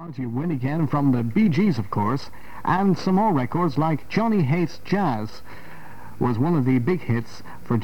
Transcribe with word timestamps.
Winnigan 0.00 0.86
from 0.88 1.12
the 1.12 1.22
Bee 1.22 1.50
Gees, 1.50 1.78
of 1.78 1.90
course, 1.90 2.30
and 2.64 2.96
some 2.96 3.16
more 3.16 3.34
records 3.34 3.76
like 3.76 4.08
Johnny 4.08 4.42
Hates 4.42 4.78
Jazz 4.82 5.42
was 6.18 6.38
one 6.38 6.56
of 6.56 6.64
the 6.64 6.78
big 6.78 7.02
hits 7.02 7.42
for 7.62 7.78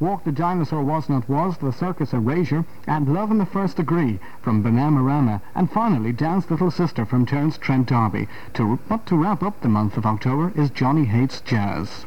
Walk 0.00 0.24
the 0.24 0.32
Dinosaur 0.32 0.82
Was 0.82 1.08
Not 1.08 1.28
Was, 1.28 1.58
The 1.58 1.70
Circus 1.70 2.12
Erasure, 2.12 2.64
and 2.88 3.14
Love 3.14 3.30
in 3.30 3.38
the 3.38 3.46
First 3.46 3.76
Degree 3.76 4.18
from 4.42 4.64
Bananarama, 4.64 5.40
and 5.54 5.70
finally 5.70 6.10
Dance 6.10 6.50
Little 6.50 6.72
Sister 6.72 7.06
from 7.06 7.24
Terence 7.24 7.56
Trent 7.56 7.86
D'Arby. 7.86 8.26
To, 8.54 8.80
but 8.88 9.06
to 9.06 9.16
wrap 9.16 9.44
up 9.44 9.60
the 9.60 9.68
month 9.68 9.96
of 9.96 10.04
October 10.04 10.52
is 10.56 10.70
Johnny 10.70 11.04
Hates 11.04 11.40
Jazz. 11.40 12.04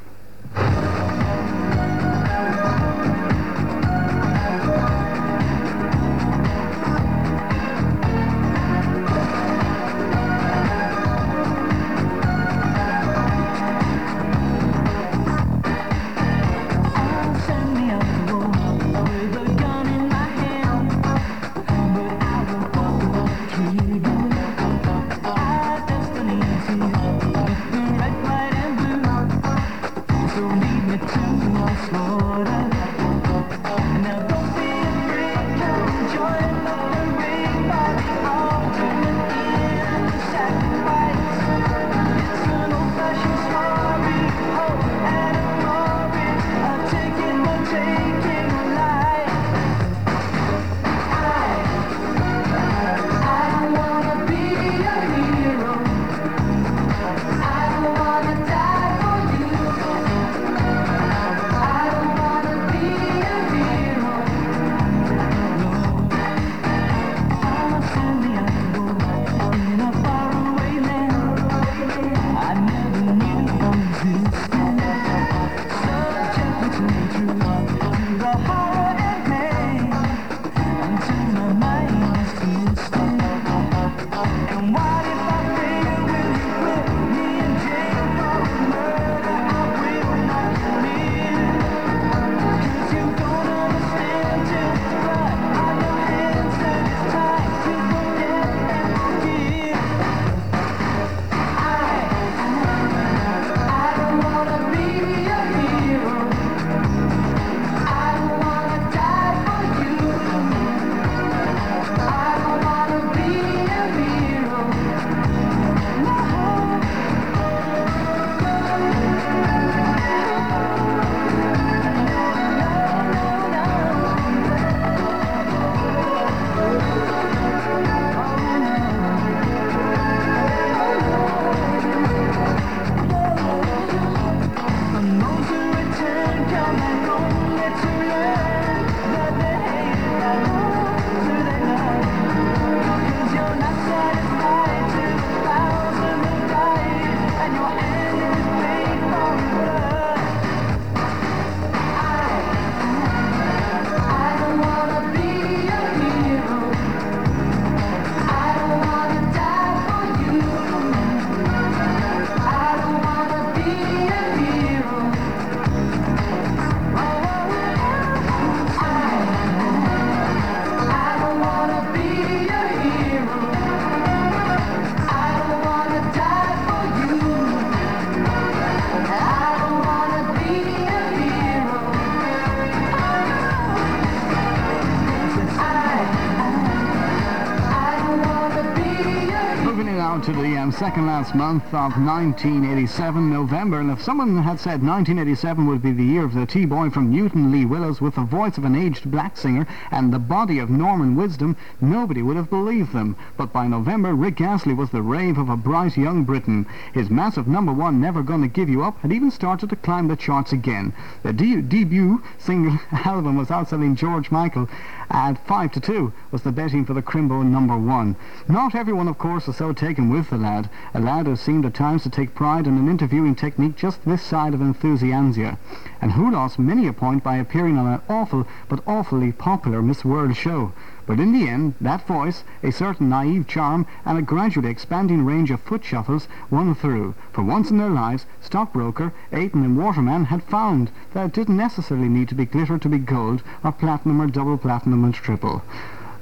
Last 191.27 191.35
month 191.35 191.65
of 191.73 191.97
1987, 191.97 193.29
November, 193.29 193.81
and 193.81 193.91
if 193.91 194.01
someone 194.01 194.37
had 194.37 194.61
said 194.61 194.81
1987 194.81 195.67
would 195.67 195.81
be 195.81 195.91
the 195.91 196.05
year 196.05 196.23
of 196.23 196.33
the 196.33 196.45
T-boy 196.45 196.89
from 196.89 197.11
Newton-le-Willows 197.11 197.99
with 197.99 198.15
the 198.15 198.21
voice 198.21 198.57
of 198.57 198.63
an 198.63 198.77
aged 198.77 199.11
black 199.11 199.35
singer 199.35 199.67
and 199.91 200.13
the 200.13 200.19
body 200.19 200.57
of 200.57 200.69
Norman 200.69 201.17
Wisdom, 201.17 201.57
nobody 201.81 202.21
would 202.21 202.37
have 202.37 202.49
believed 202.49 202.93
them. 202.93 203.17
But 203.35 203.51
by 203.51 203.67
November, 203.67 204.15
Rick 204.15 204.39
Astley 204.39 204.73
was 204.73 204.91
the 204.91 205.01
rave 205.01 205.37
of 205.37 205.49
a 205.49 205.57
bright 205.57 205.97
young 205.97 206.23
Briton. 206.23 206.65
His 206.93 207.09
massive 207.09 207.45
number 207.45 207.73
one, 207.73 207.99
Never 207.99 208.23
Gonna 208.23 208.47
Give 208.47 208.69
You 208.69 208.85
Up, 208.85 208.97
had 209.01 209.11
even 209.11 209.29
started 209.29 209.69
to 209.71 209.75
climb 209.75 210.07
the 210.07 210.15
charts 210.15 210.53
again. 210.53 210.93
The 211.23 211.33
de- 211.33 211.61
debut 211.61 212.23
single 212.37 212.79
album 213.03 213.35
was 213.35 213.49
outselling 213.49 213.95
George 213.95 214.31
Michael 214.31 214.69
at 215.09 215.45
5 215.47 215.71
to 215.71 215.79
2 215.79 216.13
was 216.31 216.41
the 216.41 216.51
betting 216.51 216.83
for 216.83 216.93
the 216.93 217.01
Crimbo 217.01 217.41
number 217.41 217.77
one. 217.77 218.15
Not 218.47 218.75
everyone, 218.75 219.07
of 219.07 219.17
course, 219.17 219.47
is 219.47 219.55
so 219.55 219.71
taken 219.71 220.09
with 220.09 220.29
the 220.29 220.37
lad, 220.37 220.69
a 220.93 220.99
lad 220.99 221.27
who 221.27 221.35
seemed 221.35 221.65
at 221.65 221.73
times 221.73 222.03
to 222.03 222.09
take 222.09 222.35
pride 222.35 222.67
in 222.67 222.77
an 222.77 222.89
interviewing 222.89 223.33
technique 223.33 223.75
just 223.75 224.03
this 224.03 224.21
side 224.21 224.53
of 224.53 224.61
enthusiasm, 224.61 225.57
and 226.01 226.11
who 226.11 226.31
lost 226.31 226.59
many 226.59 226.87
a 226.87 226.93
point 226.93 227.23
by 227.23 227.37
appearing 227.37 227.77
on 227.77 227.87
an 227.87 228.01
awful 228.09 228.45
but 228.67 228.83
awfully 228.85 229.31
popular 229.31 229.81
Miss 229.81 230.03
World 230.03 230.35
show. 230.35 230.73
But 231.07 231.21
in 231.21 231.31
the 231.31 231.47
end, 231.47 231.75
that 231.79 232.05
voice, 232.05 232.43
a 232.61 232.69
certain 232.69 233.07
naive 233.07 233.47
charm, 233.47 233.85
and 234.05 234.17
a 234.17 234.21
gradually 234.21 234.69
expanding 234.69 235.23
range 235.23 235.51
of 235.51 235.61
foot 235.61 235.85
shuffles 235.85 236.27
won 236.49 236.75
through. 236.75 237.15
For 237.31 237.43
once 237.43 237.71
in 237.71 237.77
their 237.77 237.89
lives, 237.89 238.25
stockbroker, 238.41 239.13
Aitken 239.31 239.63
and 239.63 239.77
Waterman 239.77 240.25
had 240.25 240.43
found 240.43 240.91
that 241.13 241.27
it 241.27 241.33
didn't 241.33 241.55
necessarily 241.55 242.09
need 242.09 242.27
to 242.27 242.35
be 242.35 242.43
glitter 242.43 242.77
to 242.77 242.89
be 242.89 242.97
gold, 242.97 243.41
or 243.63 243.71
platinum 243.71 244.21
or 244.21 244.27
double 244.27 244.57
platinum 244.57 245.05
and 245.05 245.13
triple. 245.13 245.61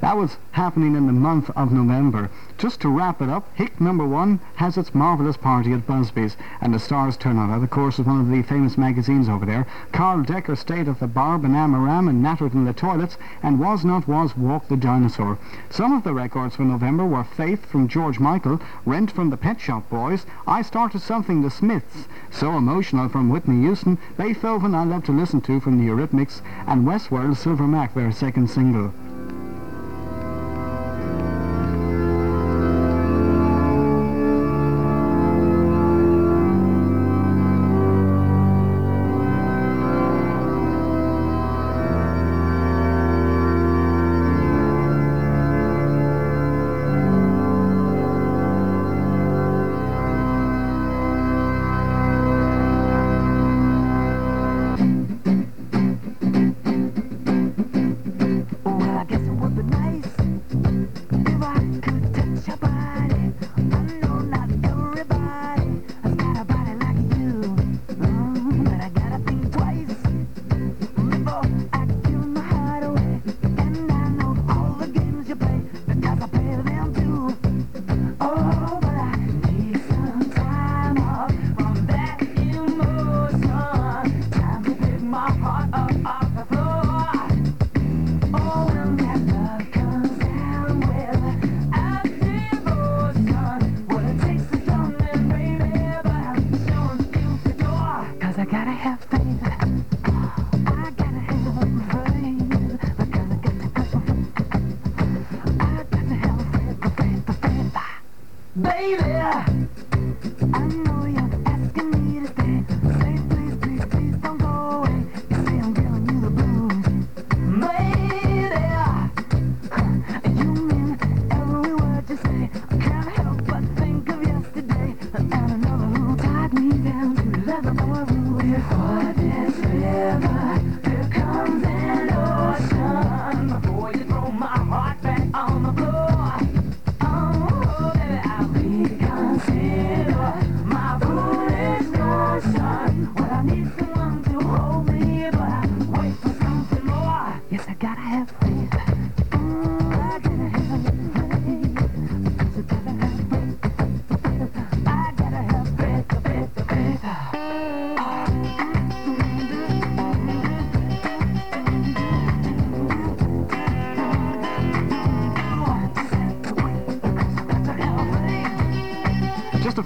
That 0.01 0.17
was 0.17 0.37
happening 0.51 0.95
in 0.95 1.07
the 1.07 1.13
month 1.13 1.49
of 1.55 1.71
November. 1.71 2.29
Just 2.57 2.81
to 2.81 2.89
wrap 2.89 3.21
it 3.21 3.29
up, 3.29 3.47
Hick 3.55 3.79
number 3.79 4.05
one 4.05 4.39
has 4.55 4.77
its 4.77 4.93
marvellous 4.93 5.37
party 5.37 5.73
at 5.73 5.87
Busby's, 5.87 6.37
and 6.61 6.73
the 6.73 6.79
stars 6.79 7.17
turn 7.17 7.37
out. 7.37 7.49
Of 7.49 7.69
course, 7.69 7.97
is 7.97 8.05
one 8.05 8.19
of 8.19 8.29
the 8.29 8.41
famous 8.41 8.77
magazines 8.77 9.29
over 9.29 9.45
there. 9.45 9.65
Carl 9.91 10.23
Decker 10.23 10.55
stayed 10.55 10.87
at 10.87 10.99
the 10.99 11.07
bar, 11.07 11.39
Bananarama, 11.39 12.09
and 12.09 12.21
nattered 12.21 12.53
in 12.53 12.65
the 12.65 12.73
toilets, 12.73 13.17
and 13.41 13.59
Was 13.59 13.85
Not 13.85 14.07
Was 14.07 14.37
Walked 14.37 14.69
the 14.69 14.77
Dinosaur. 14.77 15.37
Some 15.69 15.93
of 15.93 16.03
the 16.03 16.13
records 16.13 16.55
for 16.55 16.63
November 16.63 17.05
were 17.05 17.23
Faith 17.23 17.65
from 17.65 17.87
George 17.87 18.19
Michael, 18.19 18.59
Rent 18.85 19.11
from 19.11 19.29
the 19.29 19.37
Pet 19.37 19.59
Shop 19.59 19.89
Boys, 19.89 20.25
I 20.45 20.61
Started 20.61 21.01
Something 21.01 21.41
the 21.41 21.49
Smiths, 21.49 22.07
So 22.31 22.57
Emotional 22.57 23.09
from 23.09 23.29
Whitney 23.29 23.61
Houston, 23.61 23.97
Beethoven 24.17 24.75
I 24.75 24.83
Love 24.83 25.05
to 25.05 25.11
Listen 25.11 25.41
to 25.41 25.59
from 25.59 25.77
the 25.77 25.87
Eurythmics, 25.87 26.41
and 26.67 26.85
Westworld 26.85 27.37
Silver 27.37 27.67
Mac, 27.67 27.93
their 27.93 28.11
second 28.11 28.49
single. 28.49 28.93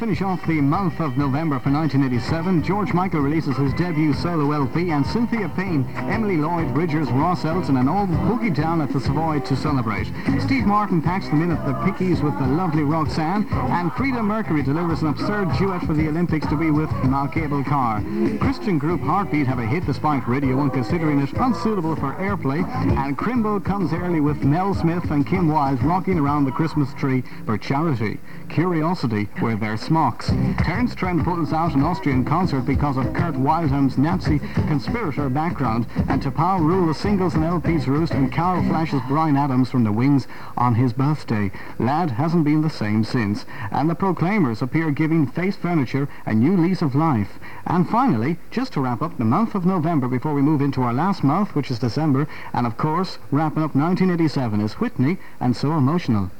Finish 0.09 0.23
off 0.23 0.47
the 0.47 0.59
month 0.59 0.99
of 1.01 1.17
November 1.17 1.59
for 1.59 1.69
1987, 1.69 2.63
George 2.63 2.93
Michael 2.93 3.19
releases 3.19 3.55
his 3.57 3.71
debut 3.75 4.11
solo 4.11 4.51
LP 4.53 4.89
and 4.89 5.05
Cynthia 5.05 5.47
Payne, 5.49 5.85
Emily 5.97 6.35
Lloyd, 6.35 6.73
Bridgers, 6.73 7.07
Ross 7.11 7.45
Elton 7.45 7.77
and 7.77 7.87
all 7.87 8.07
boogie 8.07 8.51
down 8.51 8.81
at 8.81 8.91
the 8.91 8.99
Savoy 8.99 9.39
to 9.41 9.55
celebrate. 9.55 10.07
Steve 10.41 10.65
Martin 10.65 10.99
packs 10.99 11.27
them 11.27 11.43
in 11.43 11.51
at 11.51 11.63
the 11.63 11.73
Pickies 11.85 12.23
with 12.23 12.33
the 12.39 12.47
lovely 12.47 12.81
Roxanne 12.81 13.47
and 13.51 13.93
Freddie 13.93 14.19
Mercury 14.19 14.63
delivers 14.63 15.03
an 15.03 15.09
absurd 15.09 15.47
duet 15.59 15.83
for 15.83 15.93
the 15.93 16.07
Olympics 16.07 16.47
to 16.47 16.55
be 16.55 16.71
with 16.71 16.91
Mal 17.03 17.27
Cable 17.27 17.63
Carr. 17.63 18.01
Christian 18.39 18.79
group 18.79 19.01
Heartbeat 19.01 19.45
have 19.45 19.59
a 19.59 19.65
hit 19.67 19.85
despite 19.85 20.27
Radio 20.27 20.57
1 20.57 20.71
considering 20.71 21.21
it 21.21 21.31
unsuitable 21.33 21.95
for 21.95 22.15
airplay 22.15 22.67
and 22.97 23.15
Crimbo 23.15 23.63
comes 23.63 23.93
early 23.93 24.21
with 24.21 24.43
Mel 24.43 24.73
Smith 24.73 25.11
and 25.11 25.27
Kim 25.27 25.49
Wilde 25.49 25.83
rocking 25.83 26.17
around 26.17 26.45
the 26.45 26.51
Christmas 26.51 26.91
tree 26.95 27.23
for 27.45 27.59
charity. 27.59 28.19
Curiosity 28.49 29.29
wear 29.39 29.55
their 29.55 29.77
smocks. 29.99 30.31
Terence 30.63 30.95
Trent 30.95 31.25
pulls 31.25 31.51
out 31.51 31.75
an 31.75 31.83
Austrian 31.83 32.23
concert 32.23 32.61
because 32.61 32.95
of 32.95 33.11
Kurt 33.11 33.35
Waldheim's 33.35 33.97
Nazi 33.97 34.39
conspirator 34.39 35.27
background 35.27 35.87
and 36.07 36.21
T'Pau 36.23 36.61
rule 36.61 36.87
the 36.87 36.93
singles 36.93 37.35
and 37.35 37.43
LPs 37.43 37.85
roost 37.85 38.13
and 38.13 38.31
Carol 38.31 38.63
flashes 38.63 39.01
Bryan 39.09 39.35
Adams 39.35 39.69
from 39.69 39.83
the 39.83 39.91
wings 39.91 40.25
on 40.55 40.75
his 40.75 40.93
birthday. 40.93 41.51
Lad 41.79 42.11
hasn't 42.11 42.45
been 42.45 42.61
the 42.61 42.69
same 42.69 43.03
since. 43.03 43.45
And 43.71 43.89
the 43.89 43.93
Proclaimers 43.93 44.61
appear 44.61 44.89
giving 44.89 45.27
Face 45.27 45.57
Furniture 45.57 46.07
a 46.25 46.33
new 46.33 46.55
lease 46.55 46.81
of 46.81 46.95
life. 46.95 47.37
And 47.65 47.89
finally, 47.89 48.39
just 48.51 48.71
to 48.73 48.81
wrap 48.81 49.01
up 49.01 49.17
the 49.17 49.25
month 49.25 49.53
of 49.53 49.65
November 49.65 50.07
before 50.07 50.33
we 50.33 50.41
move 50.41 50.61
into 50.61 50.81
our 50.81 50.93
last 50.93 51.25
month, 51.25 51.53
which 51.55 51.69
is 51.69 51.77
December, 51.77 52.25
and 52.53 52.65
of 52.65 52.77
course, 52.77 53.17
wrapping 53.31 53.63
up 53.63 53.75
1987 53.75 54.61
is 54.61 54.75
Whitney 54.75 55.17
and 55.41 55.57
So 55.57 55.73
Emotional. 55.73 56.31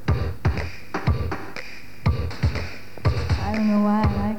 I 3.72 4.29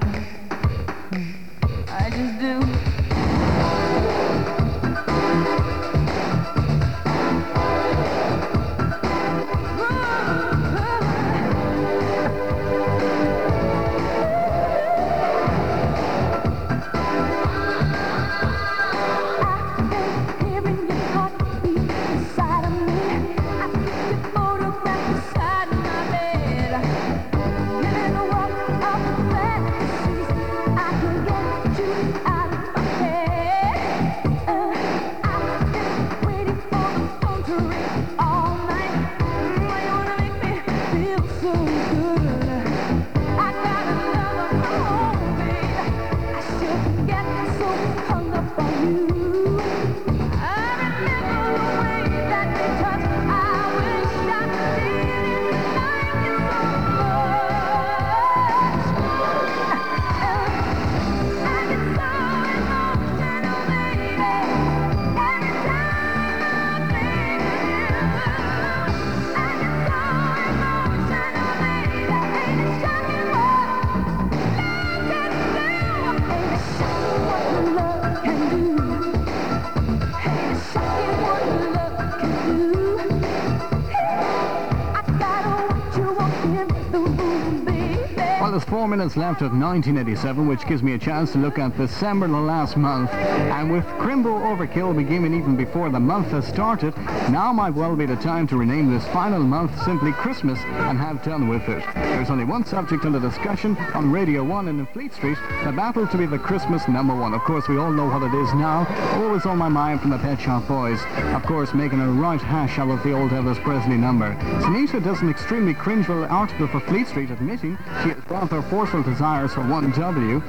minutes 88.91 89.15
left 89.15 89.41
of 89.41 89.53
1987, 89.53 90.45
which 90.45 90.67
gives 90.67 90.83
me 90.83 90.95
a 90.95 90.97
chance 90.97 91.31
to 91.31 91.37
look 91.37 91.57
at 91.57 91.77
December, 91.77 92.27
the 92.27 92.33
last 92.33 92.75
month. 92.75 93.09
And 93.13 93.71
with 93.71 93.85
Crimbo 94.01 94.41
Overkill 94.41 94.93
beginning 94.93 95.33
even 95.33 95.55
before 95.55 95.89
the 95.89 95.99
month 96.01 96.27
has 96.31 96.45
started, 96.45 96.93
now 97.31 97.53
might 97.53 97.73
well 97.73 97.95
be 97.95 98.05
the 98.05 98.15
time 98.17 98.45
to 98.45 98.57
rename 98.57 98.91
this 98.91 99.07
final 99.07 99.39
month 99.39 99.71
simply 99.83 100.11
Christmas 100.11 100.59
and 100.59 100.97
have 100.97 101.23
done 101.23 101.47
with 101.47 101.61
it. 101.69 101.81
There's 101.95 102.29
only 102.29 102.43
one 102.43 102.65
subject 102.65 103.05
under 103.05 103.21
discussion 103.21 103.77
on 103.95 104.11
Radio 104.11 104.43
1 104.43 104.67
and 104.67 104.79
in 104.81 104.85
Fleet 104.87 105.13
Street, 105.13 105.37
the 105.63 105.71
battle 105.71 106.05
to 106.07 106.17
be 106.17 106.25
the 106.25 106.37
Christmas 106.37 106.85
number 106.89 107.15
one. 107.15 107.33
Of 107.33 107.41
course, 107.41 107.69
we 107.69 107.77
all 107.77 107.91
know 107.91 108.07
what 108.07 108.23
it 108.23 108.33
is 108.33 108.53
now. 108.55 108.85
Always 109.23 109.45
on 109.45 109.57
my 109.57 109.69
mind 109.69 110.01
from 110.01 110.09
the 110.09 110.17
Pet 110.17 110.41
Shop 110.41 110.67
Boys. 110.67 110.99
Of 111.33 111.43
course, 111.43 111.73
making 111.73 112.01
a 112.01 112.11
right 112.11 112.41
hash 112.41 112.77
out 112.79 112.89
of 112.89 113.01
the 113.01 113.13
old 113.13 113.31
Elvis 113.31 113.61
Presley 113.63 113.97
number. 113.97 114.35
Sinitta 114.61 115.01
does 115.01 115.21
an 115.21 115.29
extremely 115.29 115.73
cringeful 115.73 116.29
article 116.29 116.67
for 116.67 116.81
Fleet 116.81 117.07
Street 117.07 117.31
admitting 117.31 117.77
she 118.03 118.09
has 118.09 118.29
rather 118.29 118.61
forceful 118.63 119.03
desires 119.03 119.53
for 119.53 119.61
1W. 119.61 120.41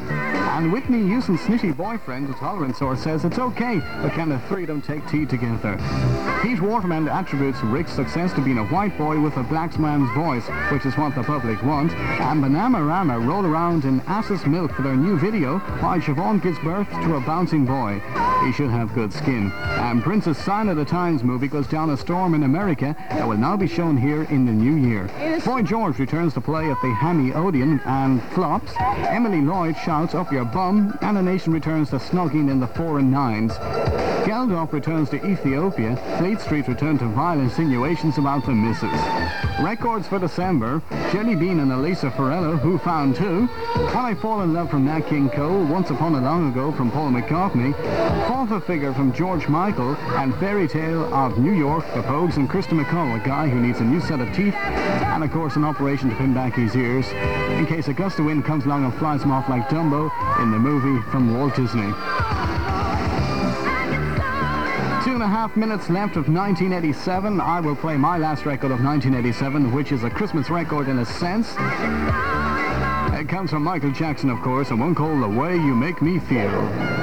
And 0.53 0.73
Whitney 0.73 1.07
Houston's 1.07 1.41
snitty 1.41 1.77
boyfriend, 1.77 2.29
a 2.29 2.35
tolerance 2.35 2.79
source, 2.79 3.03
says 3.03 3.25
it's 3.25 3.39
okay, 3.39 3.81
but 4.03 4.13
can 4.13 4.29
the 4.29 4.39
three 4.41 4.63
of 4.63 4.69
them 4.69 4.83
take 4.83 5.07
tea 5.09 5.25
together? 5.25 5.77
Pete 6.43 6.61
Waterman 6.73 7.07
attributes 7.07 7.61
Rick's 7.65 7.93
success 7.93 8.33
to 8.33 8.41
being 8.41 8.57
a 8.57 8.65
white 8.69 8.97
boy 8.97 9.21
with 9.21 9.37
a 9.37 9.43
black 9.43 9.79
man's 9.79 10.11
voice, 10.17 10.49
which 10.73 10.87
is 10.87 10.97
what 10.97 11.15
the 11.15 11.23
public 11.23 11.63
wants, 11.63 11.93
And 11.93 12.43
Bananarama 12.43 13.29
roll 13.29 13.45
around 13.45 13.85
in 13.85 14.01
ass's 14.07 14.47
milk 14.47 14.73
for 14.73 14.81
their 14.81 14.97
new 14.97 15.19
video, 15.19 15.59
while 15.59 16.01
Siobhan 16.01 16.43
gives 16.43 16.59
birth 16.61 16.89
to 16.89 17.17
a 17.17 17.21
bouncing 17.21 17.67
boy. 17.67 18.01
He 18.47 18.53
should 18.53 18.71
have 18.71 18.95
good 18.95 19.13
skin. 19.13 19.53
And 19.53 20.03
Prince's 20.03 20.39
Sign 20.39 20.71
of 20.71 20.79
the 20.79 20.85
Times 20.87 21.23
movie 21.23 21.47
goes 21.47 21.67
down 21.67 21.91
a 21.91 21.97
storm 21.97 22.33
in 22.33 22.43
America 22.43 22.97
that 23.11 23.29
will 23.29 23.37
now 23.37 23.55
be 23.55 23.69
shown 23.69 23.99
here 23.99 24.23
in 24.23 24.47
the 24.47 24.53
new 24.53 24.75
year. 24.75 25.11
Boy 25.45 25.61
George 25.61 25.99
returns 25.99 26.33
to 26.35 26.41
play 26.41 26.71
at 26.71 26.81
the 26.81 26.95
Hammy 26.95 27.35
Odeon 27.35 27.81
and 27.85 28.23
flops. 28.33 28.73
Emily 28.79 29.43
Lloyd 29.43 29.77
shouts 29.77 30.15
up 30.15 30.33
your 30.33 30.47
bum. 30.47 30.97
and 31.03 31.19
the 31.19 31.23
Nation 31.23 31.53
returns 31.53 31.91
to 31.91 31.97
snogging 31.97 32.51
in 32.51 32.61
the 32.61 32.67
four 32.67 32.99
and 32.99 33.13
nines. 33.13 33.53
Geldof 34.23 34.73
returns 34.73 35.11
to 35.11 35.25
Ethiopia. 35.27 35.97
Fleet 36.19 36.41
Street 36.41 36.52
returned 36.61 36.99
to 36.99 37.07
vile 37.07 37.41
insinuations 37.41 38.19
about 38.19 38.45
the 38.45 38.53
missus. 38.53 38.93
Records 39.63 40.07
for 40.07 40.19
December. 40.19 40.83
Jelly 41.11 41.35
Bean 41.35 41.61
and 41.61 41.73
Elisa 41.73 42.11
Fiorillo, 42.11 42.59
Who 42.59 42.77
Found 42.79 43.17
Two. 43.17 43.49
Can 43.75 44.05
I 44.05 44.15
Fall 44.15 44.43
in 44.43 44.53
Love 44.53 44.71
from 44.71 44.85
Nat 44.85 45.01
King 45.09 45.31
Cole, 45.31 45.65
Once 45.65 45.89
Upon 45.89 46.15
a 46.15 46.21
Long 46.21 46.51
Ago 46.51 46.71
from 46.73 46.91
Paul 46.91 47.11
McCartney. 47.11 47.75
Father 48.29 48.61
Figure 48.61 48.93
from 48.93 49.15
George 49.15 49.49
Michael. 49.49 49.97
And 50.17 50.35
Fairy 50.37 50.69
Tale 50.69 51.13
of 51.15 51.39
New 51.39 51.55
York, 51.55 51.87
The 51.95 52.03
Pogues 52.03 52.37
and 52.37 52.51
Kirsty 52.51 52.75
MacColl, 52.75 53.19
a 53.19 53.27
guy 53.27 53.49
who 53.49 53.59
needs 53.59 53.81
a 53.81 53.85
new 53.85 54.01
set 54.01 54.21
of 54.21 54.31
teeth. 54.35 54.55
And 54.55 55.25
of 55.25 55.33
course, 55.33 55.57
an 55.57 55.65
operation 55.65 56.11
to 56.11 56.17
pin 56.17 56.35
back 56.35 56.55
his 56.55 56.77
ears 56.77 57.07
in 57.59 57.67
case 57.67 57.89
a 57.89 57.95
gust 57.95 58.19
of 58.19 58.27
wind 58.27 58.45
comes 58.45 58.67
along 58.67 58.85
and 58.85 58.95
flies 58.95 59.23
him 59.23 59.31
off 59.31 59.49
like 59.49 59.69
Dumbo 59.71 60.11
in 60.43 60.51
the 60.51 60.59
movie 60.59 61.01
from 61.11 61.39
Walt 61.39 61.57
Disney. 61.57 61.93
Two 65.05 65.15
and 65.15 65.23
a 65.23 65.27
half 65.27 65.57
minutes 65.57 65.91
left 65.91 66.17
of 66.17 66.29
1987. 66.29 67.41
I 67.41 67.59
will 67.59 67.75
play 67.75 67.97
my 67.97 68.19
last 68.19 68.47
record 68.47 68.71
of 68.71 68.85
1987, 68.85 69.73
which 69.73 69.91
is 69.91 70.05
a 70.05 70.11
Christmas 70.11 70.49
record 70.49 70.87
in 70.87 71.01
a 71.01 71.05
sense. 71.05 71.49
It 73.19 73.29
comes 73.29 73.51
from 73.51 73.65
Michael 73.65 73.91
Jackson, 73.91 74.31
of 74.31 74.41
course, 74.43 74.71
and 74.71 74.79
one 74.79 74.95
called 74.95 75.21
The 75.21 75.29
Way 75.29 75.57
You 75.57 75.75
Make 75.75 76.03
Me 76.03 76.21
Feel. 76.21 77.02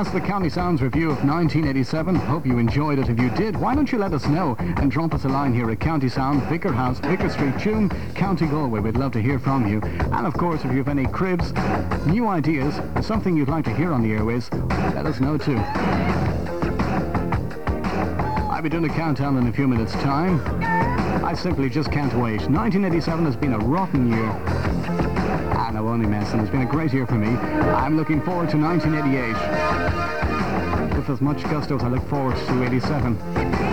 That's 0.00 0.12
the 0.12 0.20
County 0.22 0.48
Sounds 0.48 0.80
review 0.80 1.10
of 1.10 1.22
1987. 1.22 2.14
Hope 2.14 2.46
you 2.46 2.56
enjoyed 2.56 2.98
it. 2.98 3.10
If 3.10 3.20
you 3.20 3.28
did, 3.28 3.54
why 3.54 3.74
don't 3.74 3.92
you 3.92 3.98
let 3.98 4.14
us 4.14 4.24
know 4.24 4.56
and 4.58 4.90
drop 4.90 5.12
us 5.12 5.26
a 5.26 5.28
line 5.28 5.52
here 5.52 5.70
at 5.70 5.78
County 5.78 6.08
Sound, 6.08 6.42
Vicar 6.44 6.72
House, 6.72 6.98
Vicar 7.00 7.28
Street, 7.28 7.52
Tuam, 7.56 7.90
County 8.14 8.46
Galway. 8.46 8.80
We'd 8.80 8.96
love 8.96 9.12
to 9.12 9.20
hear 9.20 9.38
from 9.38 9.68
you. 9.68 9.78
And 9.82 10.26
of 10.26 10.32
course, 10.32 10.64
if 10.64 10.70
you 10.70 10.78
have 10.78 10.88
any 10.88 11.04
cribs, 11.04 11.52
new 12.06 12.28
ideas, 12.28 12.80
something 13.04 13.36
you'd 13.36 13.50
like 13.50 13.66
to 13.66 13.74
hear 13.74 13.92
on 13.92 14.02
the 14.02 14.12
airways, 14.12 14.50
let 14.94 15.04
us 15.04 15.20
know 15.20 15.36
too. 15.36 15.58
I'll 18.48 18.62
be 18.62 18.70
doing 18.70 18.86
a 18.86 18.94
countdown 18.94 19.36
in 19.36 19.48
a 19.48 19.52
few 19.52 19.68
minutes' 19.68 19.92
time. 19.92 20.40
I 21.22 21.34
simply 21.34 21.68
just 21.68 21.92
can't 21.92 22.14
wait. 22.14 22.40
1987 22.48 23.26
has 23.26 23.36
been 23.36 23.52
a 23.52 23.58
rotten 23.58 24.10
year. 24.10 25.09
Ah, 25.70 25.74
no, 25.74 25.86
only 25.86 26.04
messing. 26.04 26.40
It's 26.40 26.50
been 26.50 26.62
a 26.62 26.66
great 26.66 26.92
year 26.92 27.06
for 27.06 27.14
me. 27.14 27.28
I'm 27.28 27.96
looking 27.96 28.20
forward 28.22 28.50
to 28.50 28.58
1988. 28.58 30.96
With 30.96 31.08
as 31.08 31.20
much 31.20 31.44
gusto 31.44 31.76
as 31.76 31.84
I 31.84 31.88
look 31.88 32.04
forward 32.08 32.36
to 32.36 32.64
87. 32.64 33.69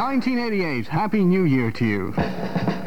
1988. 0.00 0.88
Happy 0.88 1.22
New 1.22 1.44
Year 1.44 1.70
to 1.72 1.84
you. 1.84 2.79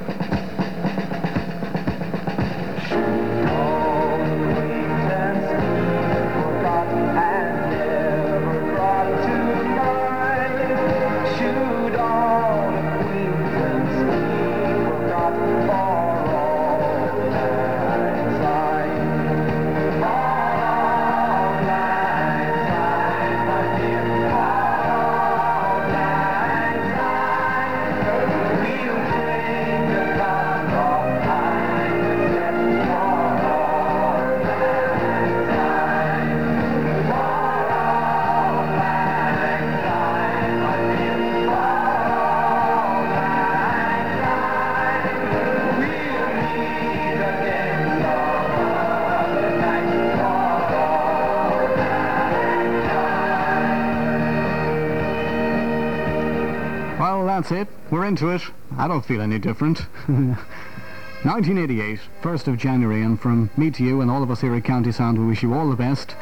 Into 58.13 58.29
it. 58.29 58.43
I 58.77 58.88
don't 58.88 59.03
feel 59.03 59.22
any 59.22 59.39
different. 59.39 59.88
1988, 60.08 62.00
1st 62.22 62.48
of 62.48 62.58
January, 62.58 63.01
and 63.01 63.20
from 63.20 63.50
me 63.58 63.72
to 63.72 63.84
you 63.84 64.01
and 64.01 64.12
all 64.12 64.22
of 64.22 64.29
us 64.29 64.41
here 64.41 64.53
at 64.53 64.63
County 64.63 64.91
Sound, 64.91 65.17
we 65.17 65.25
wish 65.25 65.41
you 65.41 65.51
all 65.55 65.67
the 65.67 65.75
best. 65.75 66.15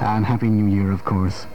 And 0.00 0.26
Happy 0.26 0.48
New 0.48 0.66
Year, 0.74 0.90
of 0.90 1.04
course. 1.04 1.46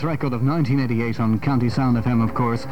First 0.00 0.06
record 0.06 0.32
of 0.32 0.42
1988 0.42 1.20
on 1.20 1.38
County 1.40 1.68
Sound 1.68 1.98
FM, 1.98 2.24
of 2.24 2.32
course, 2.32 2.62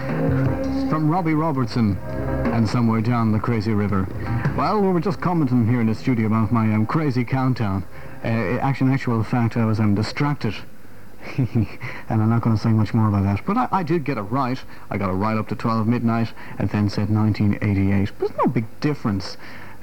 from 0.88 1.10
Robbie 1.10 1.34
Robertson 1.34 1.98
and 1.98 2.66
Somewhere 2.66 3.02
Down 3.02 3.32
the 3.32 3.38
Crazy 3.38 3.74
River. 3.74 4.08
Well, 4.56 4.80
we 4.80 4.88
were 4.88 4.98
just 4.98 5.20
commenting 5.20 5.68
here 5.68 5.82
in 5.82 5.88
the 5.88 5.94
studio 5.94 6.28
about 6.28 6.50
my 6.52 6.72
um, 6.72 6.86
crazy 6.86 7.26
countdown. 7.26 7.84
Uh, 8.24 8.28
actually, 8.62 8.86
in 8.86 8.94
actual 8.94 9.22
fact, 9.22 9.58
I 9.58 9.66
was 9.66 9.78
um, 9.78 9.94
distracted. 9.94 10.54
and 11.36 11.68
I'm 12.08 12.30
not 12.30 12.40
going 12.40 12.56
to 12.56 12.62
say 12.62 12.70
much 12.70 12.94
more 12.94 13.08
about 13.08 13.24
that. 13.24 13.44
But 13.44 13.58
I, 13.58 13.68
I 13.72 13.82
did 13.82 14.04
get 14.04 14.16
it 14.16 14.22
right. 14.22 14.58
I 14.88 14.96
got 14.96 15.10
it 15.10 15.12
right 15.12 15.36
up 15.36 15.48
to 15.48 15.54
12 15.54 15.86
midnight 15.86 16.32
and 16.58 16.70
then 16.70 16.88
said 16.88 17.10
1988. 17.10 18.10
But 18.18 18.28
there's 18.28 18.38
no 18.38 18.46
big 18.50 18.64
difference. 18.80 19.36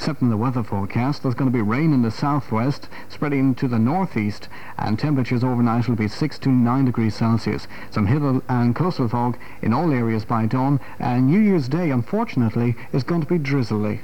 Except 0.05 0.21
in 0.21 0.29
the 0.29 0.37
weather 0.37 0.61
forecast, 0.61 1.23
there's 1.23 1.33
going 1.33 1.51
to 1.51 1.57
be 1.57 1.63
rain 1.63 1.91
in 1.91 2.03
the 2.03 2.11
southwest, 2.11 2.89
spreading 3.09 3.55
to 3.55 3.67
the 3.67 3.79
northeast, 3.79 4.47
and 4.77 4.99
temperatures 4.99 5.43
overnight 5.43 5.89
will 5.89 5.95
be 5.95 6.07
6 6.07 6.37
to 6.37 6.49
9 6.49 6.85
degrees 6.85 7.15
Celsius. 7.15 7.67
Some 7.89 8.05
hill 8.05 8.43
and 8.47 8.75
coastal 8.75 9.07
fog 9.07 9.35
in 9.63 9.73
all 9.73 9.91
areas 9.91 10.23
by 10.23 10.45
dawn, 10.45 10.79
and 10.99 11.25
New 11.25 11.39
Year's 11.39 11.67
Day, 11.67 11.89
unfortunately, 11.89 12.75
is 12.93 13.01
going 13.01 13.21
to 13.21 13.27
be 13.27 13.39
drizzly. 13.39 14.01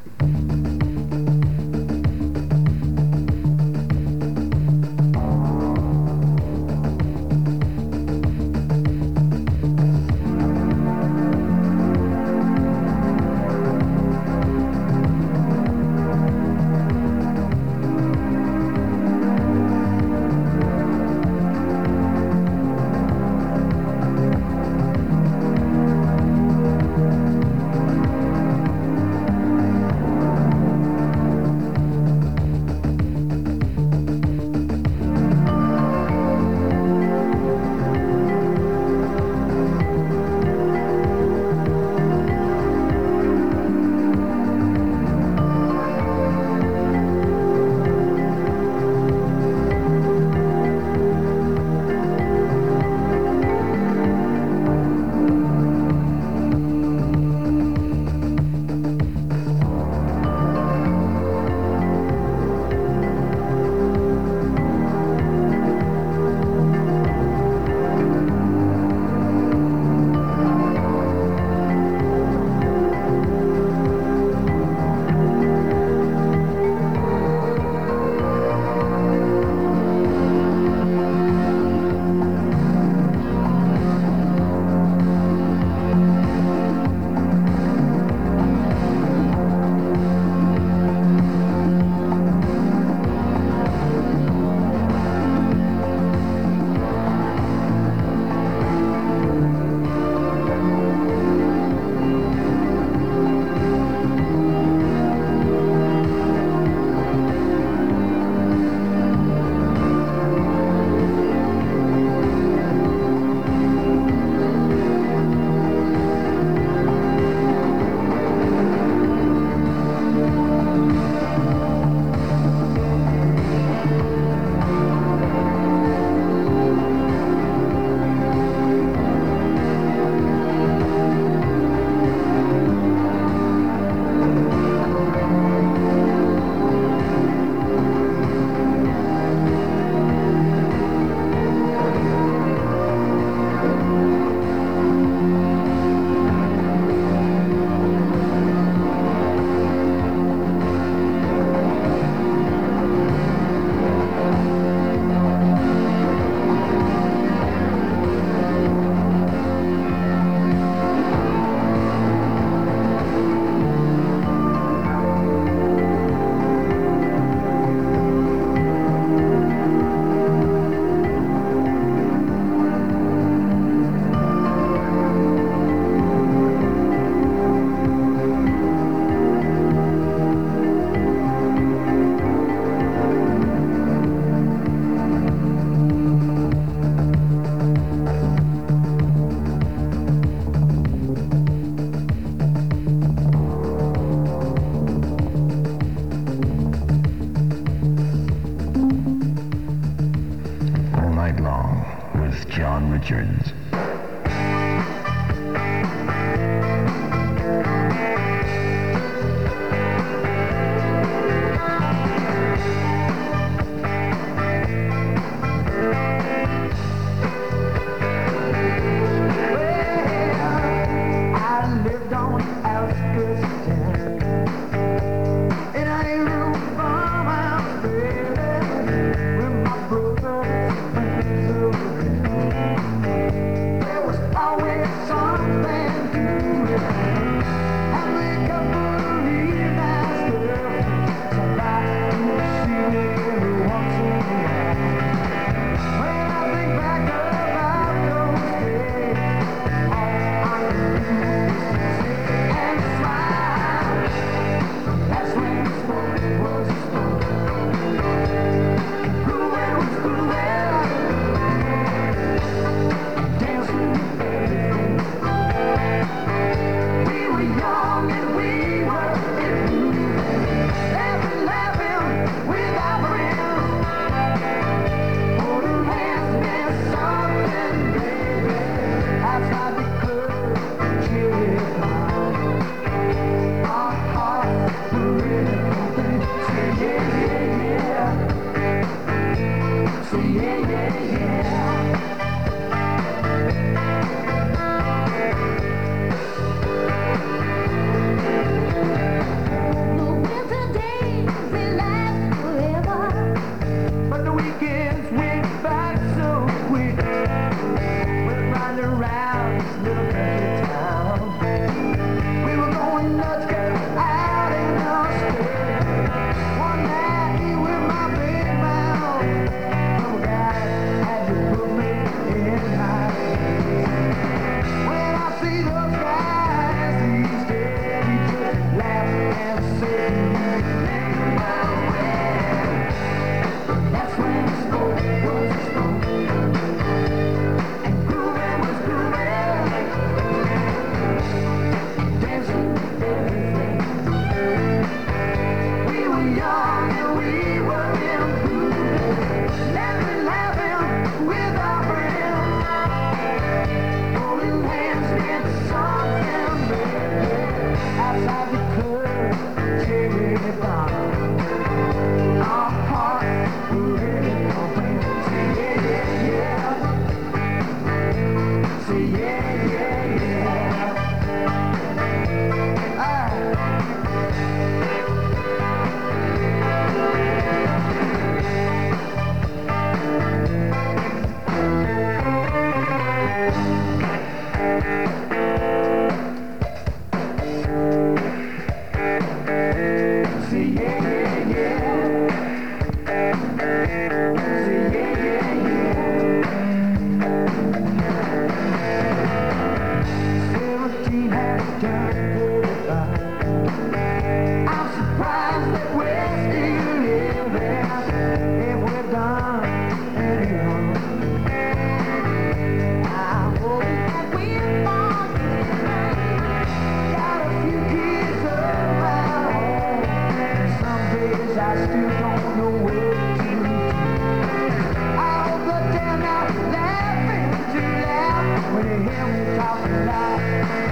when 428.73 428.85
you 428.87 429.09
hear 429.11 429.27
me 429.27 429.57
talking 429.57 430.05
loud. 430.05 430.90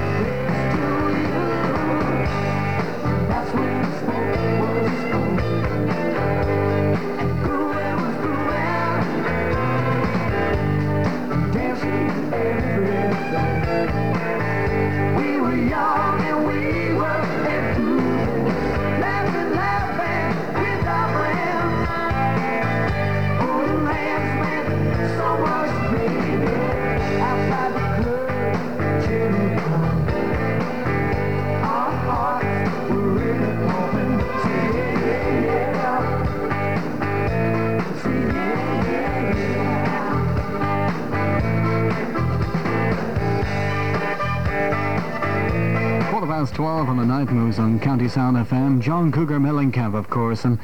past 46.39 46.55
12 46.55 46.87
on 46.87 46.95
the 46.95 47.05
night 47.05 47.29
moves 47.29 47.59
on 47.59 47.77
County 47.81 48.07
Sound 48.07 48.37
FM. 48.37 48.79
John 48.79 49.11
Cougar 49.11 49.39
Mellencamp, 49.39 49.93
of 49.93 50.09
course, 50.09 50.45
and 50.45 50.57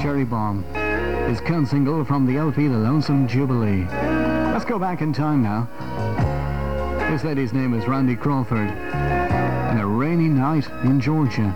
Cherry 0.00 0.24
Bomb. 0.24 0.62
His 1.28 1.38
current 1.38 1.68
single 1.68 2.02
from 2.02 2.24
the 2.24 2.38
LP 2.38 2.66
The 2.66 2.78
Lonesome 2.78 3.28
Jubilee. 3.28 3.84
Let's 4.54 4.64
go 4.64 4.78
back 4.78 5.02
in 5.02 5.12
time 5.12 5.42
now. 5.42 5.68
This 7.10 7.24
lady's 7.24 7.52
name 7.52 7.74
is 7.74 7.86
Randy 7.86 8.16
Crawford. 8.16 8.70
And 8.70 9.78
a 9.78 9.86
rainy 9.86 10.28
night 10.28 10.66
in 10.84 10.98
Georgia. 10.98 11.50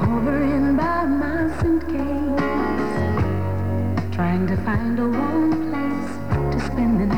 Hovering 0.00 0.78
by 0.78 1.04
my 1.04 1.60
suitcase, 1.60 2.40
trying 4.14 4.46
to 4.46 4.56
find 4.64 4.98
a 4.98 5.06
warm 5.06 5.50
place 5.68 6.54
to 6.54 6.60
spend 6.72 7.02
the 7.02 7.06
night. 7.06 7.15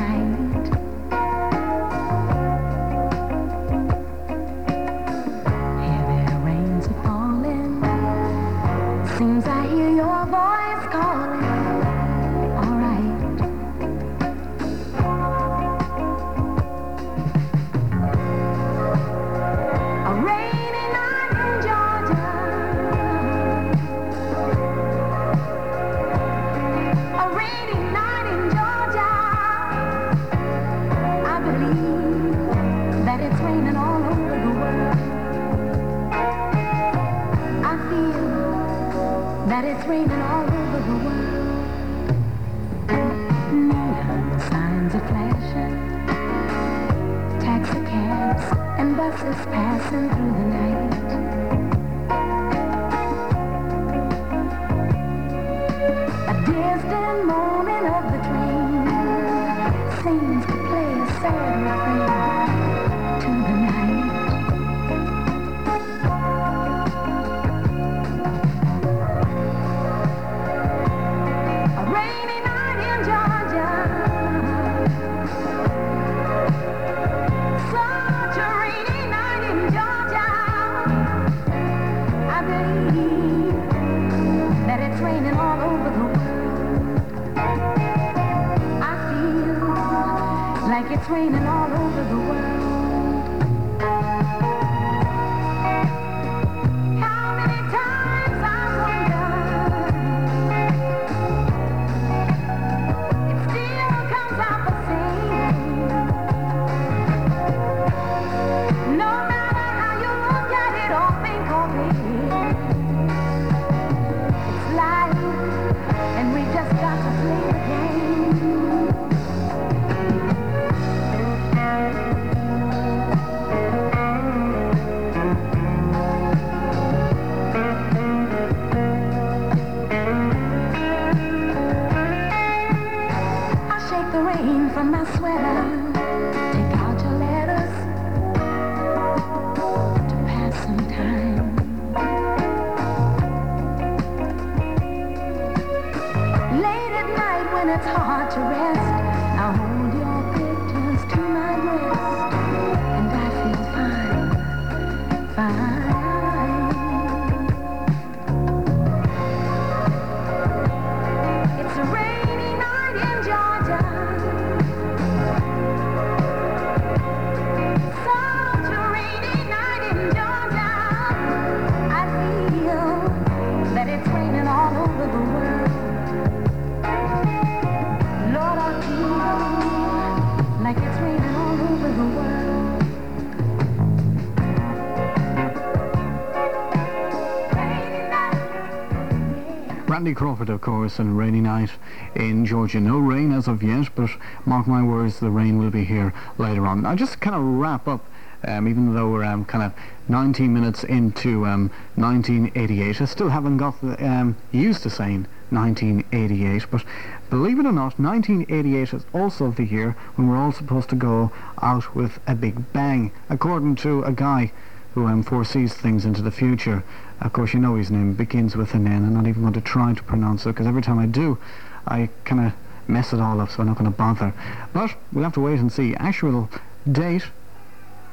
Randy 189.99 190.13
Crawford, 190.13 190.47
of 190.47 190.61
course, 190.61 190.97
and 190.97 191.17
rainy 191.17 191.41
night 191.41 191.71
in 192.15 192.45
Georgia. 192.45 192.79
No 192.79 192.99
rain 192.99 193.33
as 193.33 193.49
of 193.49 193.61
yet, 193.61 193.89
but 193.95 194.09
mark 194.45 194.65
my 194.65 194.81
words, 194.81 195.19
the 195.19 195.29
rain 195.29 195.57
will 195.57 195.71
be 195.71 195.83
here 195.83 196.13
later 196.37 196.65
on. 196.65 196.85
I'll 196.85 196.95
just 196.95 197.19
kind 197.19 197.35
of 197.35 197.41
wrap 197.43 197.85
up, 197.85 198.05
um, 198.47 198.69
even 198.69 198.93
though 198.93 199.09
we're 199.09 199.25
um, 199.25 199.43
kind 199.43 199.61
of 199.61 199.73
19 200.07 200.53
minutes 200.53 200.85
into 200.85 201.45
um, 201.45 201.69
1988. 201.95 203.01
I 203.01 203.03
still 203.03 203.27
haven't 203.27 203.57
got 203.57 203.81
the, 203.81 204.01
um, 204.09 204.37
used 204.53 204.83
to 204.83 204.89
saying 204.89 205.27
1988, 205.49 206.67
but 206.71 206.85
believe 207.29 207.59
it 207.59 207.65
or 207.65 207.73
not, 207.73 207.99
1988 207.99 208.93
is 208.93 209.05
also 209.13 209.51
the 209.51 209.65
year 209.65 209.97
when 210.15 210.29
we're 210.29 210.37
all 210.37 210.53
supposed 210.53 210.87
to 210.91 210.95
go 210.95 211.29
out 211.61 211.93
with 211.93 212.21
a 212.25 212.35
big 212.35 212.71
bang, 212.71 213.11
according 213.29 213.75
to 213.75 214.01
a 214.03 214.13
guy 214.13 214.53
who 214.93 215.07
um, 215.07 215.23
foresees 215.23 215.73
things 215.73 216.05
into 216.05 216.21
the 216.21 216.31
future. 216.31 216.85
Of 217.21 217.33
course, 217.33 217.53
you 217.53 217.59
know 217.59 217.75
his 217.75 217.91
name 217.91 218.13
begins 218.13 218.55
with 218.55 218.73
an 218.73 218.87
N. 218.87 219.05
I'm 219.05 219.13
not 219.13 219.27
even 219.27 219.41
going 219.41 219.53
to 219.53 219.61
try 219.61 219.93
to 219.93 220.03
pronounce 220.03 220.45
it 220.45 220.49
because 220.49 220.67
every 220.67 220.81
time 220.81 220.99
I 220.99 221.05
do, 221.05 221.37
I 221.85 222.09
kind 222.23 222.45
of 222.47 222.53
mess 222.87 223.13
it 223.13 223.19
all 223.19 223.39
up, 223.41 223.51
so 223.51 223.59
I'm 223.59 223.67
not 223.67 223.77
going 223.77 223.91
to 223.91 223.97
bother. 223.97 224.33
But 224.73 224.95
we'll 225.11 225.23
have 225.23 225.33
to 225.33 225.41
wait 225.41 225.59
and 225.59 225.71
see. 225.71 225.95
Actual 225.95 226.49
date 226.89 227.27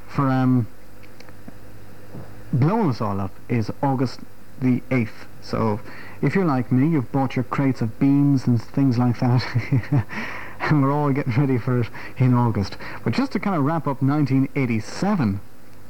for 0.09 0.29
um, 0.29 0.67
blowing 2.53 2.91
us 2.91 3.01
all 3.01 3.21
up 3.21 3.33
is 3.49 3.71
August 3.83 4.21
the 4.61 4.81
8th. 4.91 5.27
So 5.43 5.81
if 6.23 6.35
you're 6.35 6.45
like 6.45 6.73
me, 6.73 6.89
you've 6.89 7.13
bought 7.13 7.37
your 7.37 7.45
crates 7.45 7.81
of 7.81 7.99
beans 7.99 8.47
and 8.47 8.61
things 8.61 8.99
like 8.99 9.21
that. 9.21 10.05
and 10.61 10.83
we're 10.83 10.93
all 10.93 11.13
getting 11.13 11.35
ready 11.35 11.59
for 11.59 11.81
it 11.81 11.89
in 12.19 12.35
August. 12.35 12.77
But 13.05 13.13
just 13.13 13.33
to 13.33 13.41
kind 13.41 13.57
of 13.57 13.65
wrap 13.65 13.83
up 13.83 14.03
1987, 14.03 15.41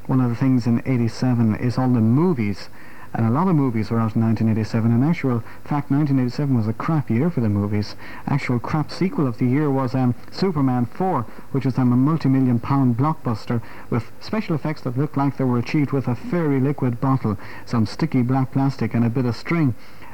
one 0.05 0.21
of 0.21 0.29
the 0.29 0.35
things 0.35 0.67
in 0.67 0.81
87 0.85 1.55
is 1.55 1.77
all 1.77 1.89
the 1.89 2.01
movies. 2.01 2.69
And 3.17 3.25
a 3.25 3.31
lot 3.31 3.47
of 3.47 3.55
movies 3.55 3.89
were 3.89 3.97
out 3.97 4.15
in 4.15 4.21
1987. 4.21 4.91
In 4.91 5.01
actual 5.01 5.39
fact, 5.63 5.89
1987 5.89 6.55
was 6.55 6.67
a 6.67 6.73
crap 6.73 7.09
year 7.09 7.31
for 7.31 7.41
the 7.41 7.49
movies. 7.49 7.95
Actual 8.27 8.59
crap 8.59 8.91
sequel 8.91 9.25
of 9.25 9.39
the 9.39 9.47
year 9.47 9.71
was 9.71 9.95
um, 9.95 10.13
Superman 10.29 10.85
4, 10.85 11.23
which 11.51 11.65
was 11.65 11.79
um, 11.79 11.91
a 11.91 11.95
multi-million 11.95 12.59
pound 12.59 12.95
blockbuster 12.95 13.59
with 13.89 14.11
special 14.19 14.53
effects 14.53 14.83
that 14.83 14.99
looked 14.99 15.17
like 15.17 15.37
they 15.37 15.45
were 15.45 15.57
achieved 15.57 15.91
with 15.91 16.07
a 16.07 16.13
fairy 16.13 16.59
liquid 16.59 17.01
bottle, 17.01 17.39
some 17.65 17.87
sticky 17.87 18.21
black 18.21 18.51
plastic 18.51 18.93
and 18.93 19.03
a 19.03 19.09
bit 19.09 19.25
of 19.25 19.35
string. 19.35 19.73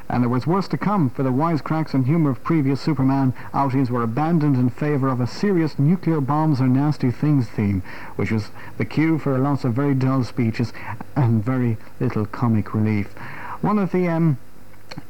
And 0.09 0.21
there 0.21 0.29
was 0.29 0.45
worse 0.45 0.67
to 0.67 0.77
come, 0.77 1.09
for 1.09 1.23
the 1.23 1.31
wisecracks 1.31 1.93
and 1.93 2.05
humour 2.05 2.29
of 2.29 2.43
previous 2.43 2.81
Superman 2.81 3.33
outings 3.53 3.89
were 3.89 4.03
abandoned 4.03 4.57
in 4.57 4.69
favour 4.69 5.07
of 5.07 5.21
a 5.21 5.27
serious 5.27 5.79
nuclear 5.79 6.21
bombs 6.21 6.59
are 6.59 6.67
nasty 6.67 7.09
things 7.09 7.47
theme, 7.47 7.81
which 8.15 8.31
was 8.31 8.51
the 8.77 8.85
cue 8.85 9.17
for 9.17 9.37
lots 9.37 9.63
of 9.63 9.73
very 9.73 9.95
dull 9.95 10.23
speeches 10.23 10.73
and 11.15 11.43
very 11.43 11.77
little 11.99 12.25
comic 12.25 12.73
relief. 12.73 13.13
One 13.61 13.79
of 13.79 13.91
the 13.91 14.07
um, 14.09 14.37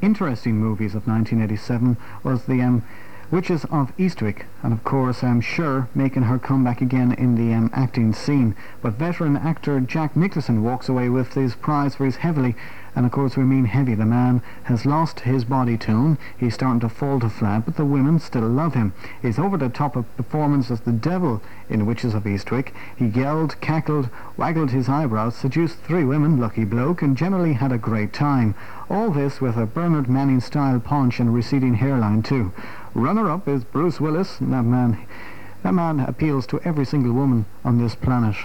interesting 0.02 0.58
movies 0.58 0.96
of 0.96 1.08
1987 1.08 1.98
was 2.24 2.46
the 2.46 2.62
um, 2.62 2.84
Witches 3.34 3.66
of 3.72 3.98
Eastwick, 3.98 4.46
and 4.62 4.72
of 4.72 4.84
course 4.84 5.24
I'm 5.24 5.42
Cher 5.42 5.88
making 5.96 6.22
her 6.24 6.38
comeback 6.38 6.82
again 6.82 7.14
in 7.14 7.34
the 7.34 7.52
um, 7.52 7.72
acting 7.74 8.14
scene. 8.14 8.54
But 8.80 8.94
veteran 8.94 9.36
actor 9.36 9.80
Jack 9.80 10.16
Nicholson 10.16 10.62
walks 10.62 10.88
away 10.88 11.10
with 11.10 11.34
his 11.34 11.56
prize 11.56 11.96
for 11.96 12.06
his 12.06 12.18
heavily, 12.18 12.56
and 12.96 13.06
of 13.06 13.12
course 13.12 13.36
we 13.36 13.44
mean 13.44 13.66
heavy. 13.66 13.96
The 13.96 14.06
man 14.06 14.42
has 14.64 14.86
lost 14.86 15.22
his 15.22 15.46
body 15.46 15.78
tone. 15.78 16.18
He's 16.38 16.54
starting 16.54 16.80
to 16.82 16.90
fall 16.90 17.20
to 17.20 17.30
flat, 17.30 17.66
but 17.66 17.76
the 17.76 17.86
women 17.86 18.20
still 18.20 18.48
love 18.48 18.74
him. 18.74 18.94
His 19.22 19.40
over-the-top 19.40 19.96
of 19.96 20.18
performance 20.18 20.70
as 20.70 20.82
the 20.82 20.92
devil 20.92 21.42
in 21.70 21.86
Witches 21.86 22.14
of 22.14 22.24
Eastwick. 22.24 22.74
He 22.96 23.06
yelled, 23.06 23.60
cackled, 23.62 24.10
waggled 24.38 24.72
his 24.72 24.90
eyebrows, 24.90 25.36
seduced 25.36 25.78
three 25.80 26.04
women, 26.04 26.40
lucky 26.40 26.66
bloke, 26.66 27.02
and 27.02 27.18
generally 27.18 27.54
had 27.54 27.72
a 27.72 27.78
great 27.78 28.14
time. 28.14 28.56
All 28.90 29.10
this 29.12 29.42
with 29.42 29.58
a 29.58 29.66
Bernard 29.66 30.08
Manning-style 30.08 30.80
paunch 30.82 31.20
and 31.20 31.34
receding 31.34 31.76
hairline 31.76 32.22
too. 32.22 32.52
Runner-up 32.94 33.48
is 33.48 33.64
Bruce 33.64 34.00
Willis. 34.00 34.38
That 34.40 34.64
man, 34.64 35.06
that 35.64 35.74
man 35.74 36.00
appeals 36.00 36.46
to 36.48 36.62
every 36.64 36.86
single 36.86 37.14
woman 37.14 37.46
on 37.64 37.80
this 37.80 37.96
planet. 37.96 38.36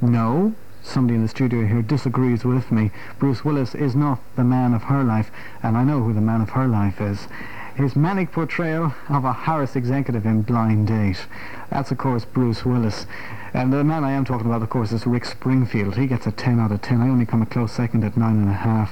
No, 0.00 0.54
somebody 0.82 1.14
in 1.16 1.22
the 1.22 1.28
studio 1.28 1.66
here 1.66 1.82
disagrees 1.82 2.44
with 2.44 2.70
me. 2.70 2.90
Bruce 3.18 3.44
Willis 3.44 3.74
is 3.74 3.94
not 3.94 4.20
the 4.36 4.44
man 4.44 4.74
of 4.74 4.84
her 4.84 5.02
life, 5.02 5.30
and 5.62 5.76
I 5.76 5.84
know 5.84 6.02
who 6.02 6.12
the 6.12 6.20
man 6.20 6.40
of 6.40 6.50
her 6.50 6.66
life 6.66 7.00
is. 7.00 7.28
His 7.74 7.96
manic 7.96 8.32
portrayal 8.32 8.94
of 9.08 9.24
a 9.24 9.32
Harris 9.32 9.76
executive 9.76 10.26
in 10.26 10.42
Blind 10.42 10.88
Date. 10.88 11.26
That's, 11.70 11.90
of 11.90 11.98
course, 11.98 12.24
Bruce 12.24 12.66
Willis. 12.66 13.06
And 13.54 13.72
the 13.72 13.82
man 13.82 14.04
I 14.04 14.12
am 14.12 14.24
talking 14.24 14.46
about, 14.46 14.62
of 14.62 14.68
course, 14.68 14.92
is 14.92 15.06
Rick 15.06 15.24
Springfield. 15.24 15.96
He 15.96 16.06
gets 16.06 16.26
a 16.26 16.32
10 16.32 16.60
out 16.60 16.70
of 16.70 16.82
10. 16.82 17.00
I 17.00 17.08
only 17.08 17.24
come 17.24 17.40
a 17.40 17.46
close 17.46 17.72
second 17.72 18.04
at 18.04 18.14
9.5. 18.14 18.90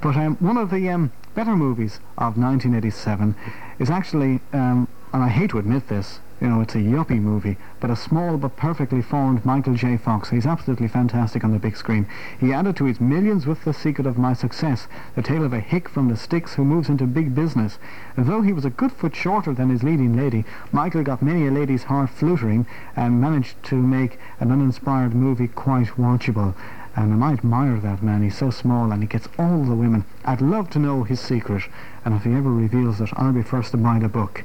But 0.00 0.16
um, 0.16 0.36
one 0.40 0.56
of 0.56 0.70
the 0.70 0.88
um, 0.88 1.12
better 1.34 1.54
movies 1.54 2.00
of 2.18 2.36
1987 2.36 3.36
is 3.78 3.90
actually, 3.90 4.40
um, 4.52 4.88
and 5.12 5.22
I 5.22 5.28
hate 5.28 5.50
to 5.50 5.58
admit 5.58 5.88
this, 5.88 6.20
you 6.40 6.48
know, 6.48 6.62
it's 6.62 6.74
a 6.74 6.78
yuppie 6.78 7.20
movie, 7.20 7.58
but 7.80 7.90
a 7.90 7.96
small 7.96 8.38
but 8.38 8.56
perfectly 8.56 9.02
formed 9.02 9.44
Michael 9.44 9.74
J. 9.74 9.98
Fox. 9.98 10.30
He's 10.30 10.46
absolutely 10.46 10.88
fantastic 10.88 11.44
on 11.44 11.52
the 11.52 11.58
big 11.58 11.76
screen. 11.76 12.06
He 12.38 12.52
added 12.52 12.76
to 12.76 12.86
his 12.86 12.98
millions 12.98 13.46
with 13.46 13.62
The 13.64 13.74
Secret 13.74 14.06
of 14.06 14.16
My 14.16 14.32
Success, 14.32 14.88
the 15.14 15.22
tale 15.22 15.44
of 15.44 15.52
a 15.52 15.60
hick 15.60 15.86
from 15.86 16.08
the 16.08 16.16
sticks 16.16 16.54
who 16.54 16.64
moves 16.64 16.88
into 16.88 17.04
big 17.06 17.34
business. 17.34 17.78
And 18.16 18.24
though 18.24 18.40
he 18.40 18.54
was 18.54 18.64
a 18.64 18.70
good 18.70 18.90
foot 18.90 19.14
shorter 19.14 19.52
than 19.52 19.68
his 19.68 19.82
leading 19.82 20.16
lady, 20.16 20.46
Michael 20.72 21.02
got 21.02 21.20
many 21.20 21.46
a 21.46 21.50
lady's 21.50 21.84
heart 21.84 22.08
fluttering 22.08 22.66
and 22.96 23.20
managed 23.20 23.62
to 23.64 23.74
make 23.74 24.18
an 24.40 24.50
uninspired 24.50 25.14
movie 25.14 25.48
quite 25.48 25.98
watchable. 25.98 26.54
And 26.96 27.22
I 27.22 27.34
admire 27.34 27.78
that 27.80 28.02
man. 28.02 28.22
He's 28.22 28.38
so 28.38 28.50
small 28.50 28.92
and 28.92 29.02
he 29.02 29.06
gets 29.06 29.28
all 29.38 29.62
the 29.64 29.74
women. 29.74 30.06
I'd 30.24 30.40
love 30.40 30.70
to 30.70 30.78
know 30.78 31.02
his 31.02 31.20
secret. 31.20 31.64
And 32.04 32.14
if 32.14 32.24
he 32.24 32.32
ever 32.32 32.50
reveals 32.50 33.00
it, 33.02 33.10
I'll 33.12 33.32
be 33.32 33.42
first 33.42 33.72
to 33.72 33.76
buy 33.76 33.98
the 33.98 34.08
book. 34.08 34.42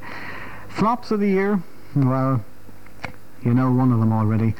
Flops 0.68 1.10
of 1.12 1.22
the 1.22 1.30
year? 1.30 1.62
Well, 1.96 2.43
you 3.41 3.54
know 3.54 3.72
one 3.72 3.93
of 3.93 4.02
them 4.02 4.12
already. 4.12 4.54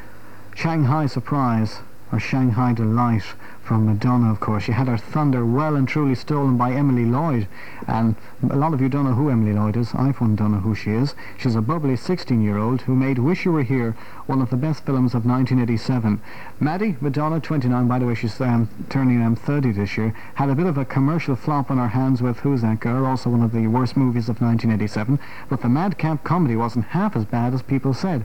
Shanghai 0.54 1.04
Surprise, 1.04 1.80
or 2.10 2.18
Shanghai 2.18 2.72
Delight, 2.72 3.24
from 3.66 3.84
Madonna, 3.84 4.30
of 4.30 4.38
course. 4.38 4.62
She 4.62 4.72
had 4.72 4.86
her 4.86 4.96
thunder 4.96 5.44
well 5.44 5.74
and 5.74 5.88
truly 5.88 6.14
stolen 6.14 6.56
by 6.56 6.72
Emily 6.72 7.04
Lloyd. 7.04 7.48
And 7.88 8.14
a 8.48 8.54
lot 8.54 8.72
of 8.72 8.80
you 8.80 8.88
don't 8.88 9.04
know 9.04 9.14
who 9.14 9.28
Emily 9.28 9.52
Lloyd 9.52 9.76
is. 9.76 9.92
I, 9.92 10.12
for 10.12 10.24
one, 10.24 10.36
don't 10.36 10.52
know 10.52 10.60
who 10.60 10.76
she 10.76 10.92
is. 10.92 11.16
She's 11.36 11.56
a 11.56 11.60
bubbly 11.60 11.94
16-year-old 11.94 12.82
who 12.82 12.94
made 12.94 13.18
Wish 13.18 13.44
You 13.44 13.50
Were 13.50 13.64
Here 13.64 13.96
one 14.26 14.40
of 14.40 14.50
the 14.50 14.56
best 14.56 14.84
films 14.86 15.14
of 15.14 15.26
1987. 15.26 16.20
Maddie, 16.60 16.96
Madonna, 17.00 17.40
29, 17.40 17.88
by 17.88 17.98
the 17.98 18.06
way, 18.06 18.14
she's 18.14 18.40
um, 18.40 18.68
turning 18.88 19.20
um, 19.20 19.34
30 19.34 19.72
this 19.72 19.96
year, 19.96 20.14
had 20.34 20.48
a 20.48 20.54
bit 20.54 20.66
of 20.66 20.78
a 20.78 20.84
commercial 20.84 21.34
flop 21.34 21.70
on 21.70 21.78
her 21.78 21.88
hands 21.88 22.22
with 22.22 22.38
Who's 22.38 22.62
That 22.62 22.80
Girl, 22.80 23.04
also 23.04 23.30
one 23.30 23.42
of 23.42 23.52
the 23.52 23.66
worst 23.66 23.96
movies 23.96 24.28
of 24.28 24.40
1987. 24.40 25.18
But 25.48 25.62
the 25.62 25.68
madcap 25.68 26.22
comedy 26.22 26.54
wasn't 26.54 26.86
half 26.86 27.16
as 27.16 27.24
bad 27.24 27.52
as 27.52 27.62
people 27.62 27.94
said. 27.94 28.24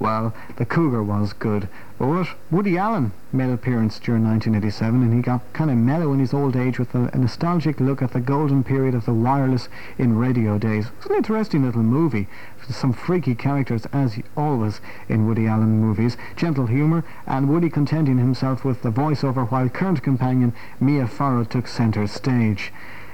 Well, 0.00 0.32
The 0.56 0.64
Cougar 0.64 1.02
was 1.02 1.34
good. 1.34 1.68
But? 1.98 2.28
Woody 2.50 2.78
Allen 2.78 3.12
made 3.34 3.48
an 3.48 3.52
appearance 3.52 3.98
during 3.98 4.24
1987 4.24 5.02
and 5.02 5.12
he 5.12 5.20
got 5.20 5.52
kind 5.52 5.70
of 5.70 5.76
mellow 5.76 6.14
in 6.14 6.20
his 6.20 6.32
old 6.32 6.56
age 6.56 6.78
with 6.78 6.94
a, 6.94 7.10
a 7.12 7.18
nostalgic 7.18 7.78
look 7.78 8.00
at 8.00 8.12
the 8.12 8.20
golden 8.20 8.64
period 8.64 8.94
of 8.94 9.04
the 9.04 9.12
wireless 9.12 9.68
in 9.98 10.16
radio 10.16 10.56
days. 10.56 10.86
It's 10.96 11.10
an 11.10 11.16
interesting 11.16 11.62
little 11.66 11.82
movie. 11.82 12.28
Some 12.70 12.94
freaky 12.94 13.34
characters, 13.34 13.84
as 13.92 14.18
always 14.34 14.80
in 15.10 15.26
Woody 15.26 15.46
Allen 15.46 15.78
movies. 15.78 16.16
Gentle 16.34 16.66
humour 16.66 17.04
and 17.26 17.50
Woody 17.50 17.68
contenting 17.68 18.16
himself 18.16 18.64
with 18.64 18.80
the 18.80 18.90
voiceover 18.90 19.50
while 19.50 19.68
current 19.68 20.02
companion 20.02 20.54
Mia 20.80 21.06
Farrow 21.06 21.44
took 21.44 21.68
centre 21.68 22.06
stage. 22.06 22.72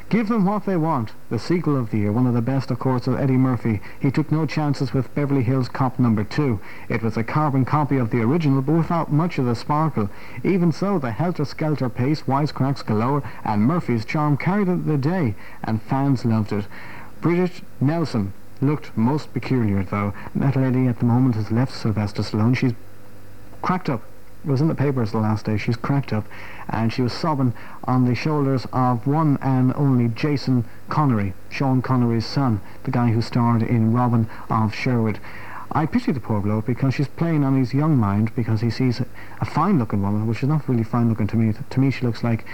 Give 0.09 0.29
them 0.29 0.45
what 0.45 0.67
they 0.67 0.77
want. 0.77 1.11
The 1.31 1.39
sequel 1.39 1.77
of 1.77 1.91
the 1.91 1.99
year, 1.99 2.13
one 2.13 2.29
of 2.29 2.35
the 2.35 2.41
best, 2.41 2.71
of 2.71 2.79
course, 2.79 3.09
of 3.09 3.19
Eddie 3.19 3.37
Murphy. 3.37 3.81
He 3.99 4.13
took 4.13 4.31
no 4.31 4.47
chances 4.47 4.95
with 4.95 5.13
Beverly 5.17 5.43
Hills 5.43 5.69
Cop 5.69 5.99
number 5.99 6.23
two. 6.23 6.61
It 6.89 7.03
was 7.03 7.17
a 7.17 7.25
carbon 7.25 7.65
copy 7.65 7.97
of 7.97 8.11
the 8.11 8.23
original, 8.23 8.63
but 8.63 8.75
without 8.75 9.13
much 9.13 9.37
of 9.39 9.47
the 9.47 9.57
sparkle. 9.57 10.09
Even 10.45 10.71
so, 10.71 11.01
the 11.01 11.11
helter-skelter 11.11 11.89
pace, 11.89 12.23
wisecracks 12.23 12.87
galore, 12.87 13.25
and 13.45 13.63
Murphy's 13.63 14.05
charm 14.05 14.37
carried 14.37 14.69
it 14.69 14.87
the 14.87 14.97
day, 14.97 15.35
and 15.65 15.83
fans 15.83 16.25
loved 16.25 16.53
it. 16.53 16.67
Brigitte 17.21 17.63
Nielsen 17.81 18.33
looked 18.61 18.97
most 18.97 19.33
peculiar, 19.33 19.83
though. 19.83 20.15
That 20.37 20.55
lady 20.55 20.87
at 20.87 21.01
the 21.01 21.05
moment 21.05 21.35
has 21.35 21.51
left 21.51 21.75
Sylvester 21.75 22.23
Stallone. 22.23 22.57
She's 22.57 22.75
cracked 23.61 23.91
up. 23.91 24.03
It 24.47 24.51
was 24.51 24.61
in 24.61 24.69
the 24.69 24.77
papers 24.77 25.11
the 25.11 25.19
last 25.19 25.47
day. 25.47 25.57
She's 25.57 25.77
cracked 25.77 26.13
up, 26.13 26.25
and 26.69 26.93
she 26.93 27.03
was 27.03 27.13
sobbing 27.13 27.53
on 27.83 28.05
the 28.05 28.15
shoulders 28.15 28.65
of 28.73 29.05
one 29.05 29.39
and 29.43 29.75
only 29.75 30.07
Jason 30.07 30.65
Connery, 30.89 31.35
Sean 31.51 31.83
Connery's 31.83 32.27
son, 32.27 32.61
the 32.85 32.93
guy 32.93 33.11
who 33.11 33.21
starred 33.21 33.65
in 33.65 33.93
Robin 33.93 34.29
of 34.49 34.73
Sherwood. 34.73 35.19
I 35.73 35.85
pity 35.85 36.13
the 36.13 36.21
poor 36.21 36.41
bloke 36.41 36.65
because 36.65 36.95
she's 36.95 37.09
playing 37.09 37.43
on 37.43 37.59
his 37.59 37.75
young 37.75 37.97
mind 37.97 38.37
because 38.37 38.61
he 38.61 38.71
sees 38.71 39.01
a, 39.01 39.45
fine-looking 39.45 40.01
woman, 40.01 40.29
which 40.29 40.45
is 40.45 40.49
not 40.49 40.69
really 40.69 40.85
fine-looking 40.85 41.27
to 41.27 41.37
me. 41.37 41.53
To 41.53 41.81
me, 41.81 41.91
she 41.91 42.07
looks 42.07 42.23
like 42.23 42.45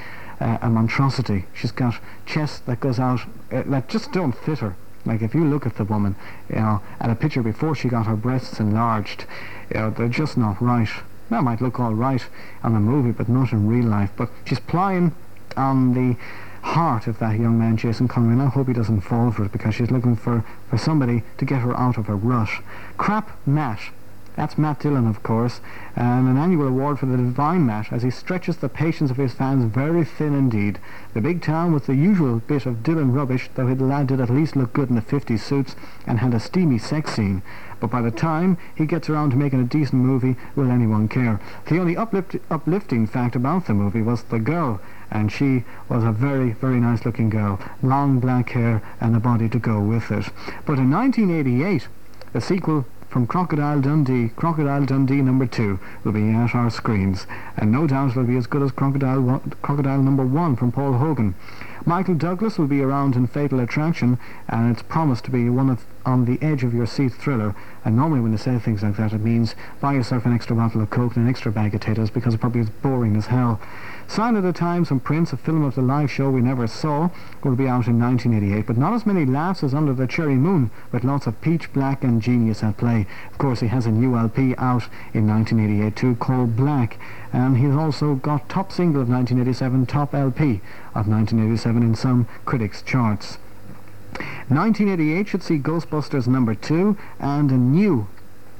uh, 0.40 0.56
a 0.62 0.70
monstrosity. 0.70 1.44
She's 1.52 1.72
got 1.72 2.00
chests 2.24 2.60
that 2.60 2.80
goes 2.80 2.98
out 2.98 3.20
uh, 3.50 3.64
that 3.66 3.90
just 3.90 4.12
don't 4.12 4.32
fit 4.32 4.60
her. 4.60 4.76
Like 5.04 5.20
if 5.20 5.34
you 5.34 5.44
look 5.44 5.66
at 5.66 5.76
the 5.76 5.84
woman, 5.84 6.16
you 6.48 6.56
know, 6.56 6.80
at 7.00 7.10
a 7.10 7.14
picture 7.14 7.42
before 7.42 7.74
she 7.74 7.90
got 7.90 8.06
her 8.06 8.16
breasts 8.16 8.60
enlarged, 8.60 9.26
you 9.68 9.78
know, 9.78 9.90
they're 9.90 10.08
just 10.08 10.38
not 10.38 10.62
right. 10.62 10.88
That 11.32 11.44
might 11.44 11.62
look 11.62 11.80
all 11.80 11.94
right 11.94 12.22
on 12.62 12.74
the 12.74 12.80
movie, 12.80 13.10
but 13.10 13.26
not 13.26 13.52
in 13.52 13.66
real 13.66 13.86
life. 13.86 14.10
But 14.18 14.28
she's 14.44 14.60
plying 14.60 15.14
on 15.56 15.94
the 15.94 16.18
heart 16.60 17.06
of 17.06 17.18
that 17.20 17.40
young 17.40 17.58
man, 17.58 17.78
Jason 17.78 18.06
Connery, 18.06 18.34
and 18.34 18.42
I 18.42 18.48
hope 18.48 18.68
he 18.68 18.74
doesn't 18.74 19.00
fall 19.00 19.30
for 19.32 19.46
it 19.46 19.50
because 19.50 19.74
she's 19.74 19.90
looking 19.90 20.14
for, 20.14 20.44
for 20.68 20.76
somebody 20.76 21.22
to 21.38 21.46
get 21.46 21.62
her 21.62 21.74
out 21.74 21.96
of 21.96 22.06
her 22.08 22.16
rut. 22.16 22.50
Crap 22.98 23.30
Matt. 23.46 23.80
That's 24.36 24.58
Matt 24.58 24.80
Dillon, 24.80 25.06
of 25.06 25.22
course, 25.22 25.62
and 25.96 26.28
an 26.28 26.36
annual 26.36 26.68
award 26.68 26.98
for 26.98 27.06
the 27.06 27.16
Divine 27.16 27.64
Matt 27.64 27.92
as 27.92 28.02
he 28.02 28.10
stretches 28.10 28.58
the 28.58 28.68
patience 28.68 29.10
of 29.10 29.16
his 29.16 29.32
fans 29.32 29.64
very 29.64 30.04
thin 30.04 30.34
indeed. 30.34 30.78
The 31.14 31.22
big 31.22 31.40
town 31.40 31.72
with 31.72 31.86
the 31.86 31.94
usual 31.94 32.40
bit 32.40 32.66
of 32.66 32.82
Dillon 32.82 33.12
rubbish, 33.12 33.48
though 33.54 33.74
the 33.74 33.84
lad 33.84 34.12
at 34.12 34.30
least 34.30 34.54
look 34.54 34.74
good 34.74 34.90
in 34.90 34.96
the 34.96 35.02
50s 35.02 35.40
suits 35.40 35.76
and 36.06 36.18
had 36.18 36.34
a 36.34 36.40
steamy 36.40 36.78
sex 36.78 37.14
scene. 37.14 37.42
But 37.82 37.90
by 37.90 38.00
the 38.00 38.12
time 38.12 38.58
he 38.76 38.86
gets 38.86 39.10
around 39.10 39.30
to 39.30 39.36
making 39.36 39.58
a 39.60 39.64
decent 39.64 40.04
movie, 40.04 40.36
will 40.54 40.70
anyone 40.70 41.08
care? 41.08 41.40
The 41.66 41.80
only 41.80 41.96
uplift, 41.96 42.36
uplifting 42.48 43.08
fact 43.08 43.34
about 43.34 43.66
the 43.66 43.74
movie 43.74 44.02
was 44.02 44.22
the 44.22 44.38
girl, 44.38 44.80
and 45.10 45.32
she 45.32 45.64
was 45.88 46.04
a 46.04 46.12
very, 46.12 46.52
very 46.52 46.78
nice 46.78 47.04
looking 47.04 47.28
girl. 47.28 47.58
Long 47.82 48.20
black 48.20 48.50
hair 48.50 48.82
and 49.00 49.16
a 49.16 49.18
body 49.18 49.48
to 49.48 49.58
go 49.58 49.80
with 49.80 50.12
it. 50.12 50.30
But 50.64 50.78
in 50.78 50.92
1988, 50.92 51.88
the 52.32 52.40
sequel 52.40 52.86
from 53.08 53.26
Crocodile 53.26 53.80
Dundee, 53.80 54.28
Crocodile 54.36 54.86
Dundee 54.86 55.20
number 55.20 55.46
two, 55.46 55.80
will 56.04 56.12
be 56.12 56.30
at 56.30 56.54
our 56.54 56.70
screens, 56.70 57.26
and 57.56 57.72
no 57.72 57.88
doubt 57.88 58.10
it'll 58.12 58.22
be 58.22 58.36
as 58.36 58.46
good 58.46 58.62
as 58.62 58.70
Crocodile 58.70 59.20
one, 59.20 59.54
Crocodile 59.60 60.02
number 60.02 60.24
one 60.24 60.54
from 60.54 60.70
Paul 60.70 60.92
Hogan. 60.92 61.34
Michael 61.84 62.14
Douglas 62.14 62.60
will 62.60 62.68
be 62.68 62.80
around 62.80 63.16
in 63.16 63.26
Fatal 63.26 63.58
Attraction, 63.58 64.18
and 64.48 64.70
it's 64.70 64.82
promised 64.82 65.24
to 65.24 65.32
be 65.32 65.50
one 65.50 65.68
of 65.68 65.84
on 66.04 66.24
the 66.24 66.38
edge 66.42 66.64
of 66.64 66.74
your 66.74 66.86
seat 66.86 67.12
thriller. 67.12 67.54
And 67.84 67.96
normally 67.96 68.20
when 68.20 68.30
they 68.30 68.36
say 68.36 68.58
things 68.58 68.82
like 68.82 68.96
that, 68.96 69.12
it 69.12 69.20
means 69.20 69.54
buy 69.80 69.94
yourself 69.94 70.24
an 70.26 70.32
extra 70.32 70.56
bottle 70.56 70.80
of 70.80 70.90
Coke 70.90 71.16
and 71.16 71.24
an 71.24 71.30
extra 71.30 71.52
bag 71.52 71.74
of 71.74 71.80
potatoes 71.80 72.10
because 72.10 72.34
it 72.34 72.38
probably 72.38 72.60
is 72.60 72.70
boring 72.70 73.16
as 73.16 73.26
hell. 73.26 73.60
Sign 74.06 74.36
of 74.36 74.42
the 74.42 74.52
Times 74.52 74.90
and 74.90 75.02
Prince, 75.02 75.32
a 75.32 75.36
film 75.36 75.64
of 75.64 75.74
the 75.74 75.82
live 75.82 76.10
show 76.10 76.30
we 76.30 76.40
never 76.40 76.66
saw, 76.66 77.08
will 77.42 77.56
be 77.56 77.66
out 77.66 77.86
in 77.86 77.98
1988, 77.98 78.66
but 78.66 78.76
not 78.76 78.92
as 78.92 79.06
many 79.06 79.24
laughs 79.24 79.62
as 79.62 79.72
Under 79.72 79.94
the 79.94 80.06
Cherry 80.06 80.34
Moon, 80.34 80.70
with 80.90 81.02
lots 81.02 81.26
of 81.26 81.40
peach, 81.40 81.72
black 81.72 82.04
and 82.04 82.20
genius 82.20 82.62
at 82.62 82.76
play. 82.76 83.06
Of 83.30 83.38
course, 83.38 83.60
he 83.60 83.68
has 83.68 83.86
a 83.86 83.90
new 83.90 84.16
LP 84.16 84.54
out 84.58 84.88
in 85.14 85.26
1988 85.26 85.96
too, 85.96 86.16
called 86.16 86.56
Black, 86.56 86.98
and 87.32 87.56
he's 87.56 87.74
also 87.74 88.14
got 88.16 88.48
top 88.48 88.70
single 88.70 89.00
of 89.00 89.08
1987, 89.08 89.86
top 89.86 90.14
LP 90.14 90.60
of 90.94 91.08
1987 91.08 91.82
in 91.82 91.94
some 91.94 92.28
critics' 92.44 92.82
charts. 92.82 93.38
1988 94.48 95.28
should 95.28 95.42
see 95.42 95.58
Ghostbusters 95.58 96.26
number 96.26 96.54
two 96.54 96.96
and 97.18 97.50
a 97.50 97.56
new 97.56 98.06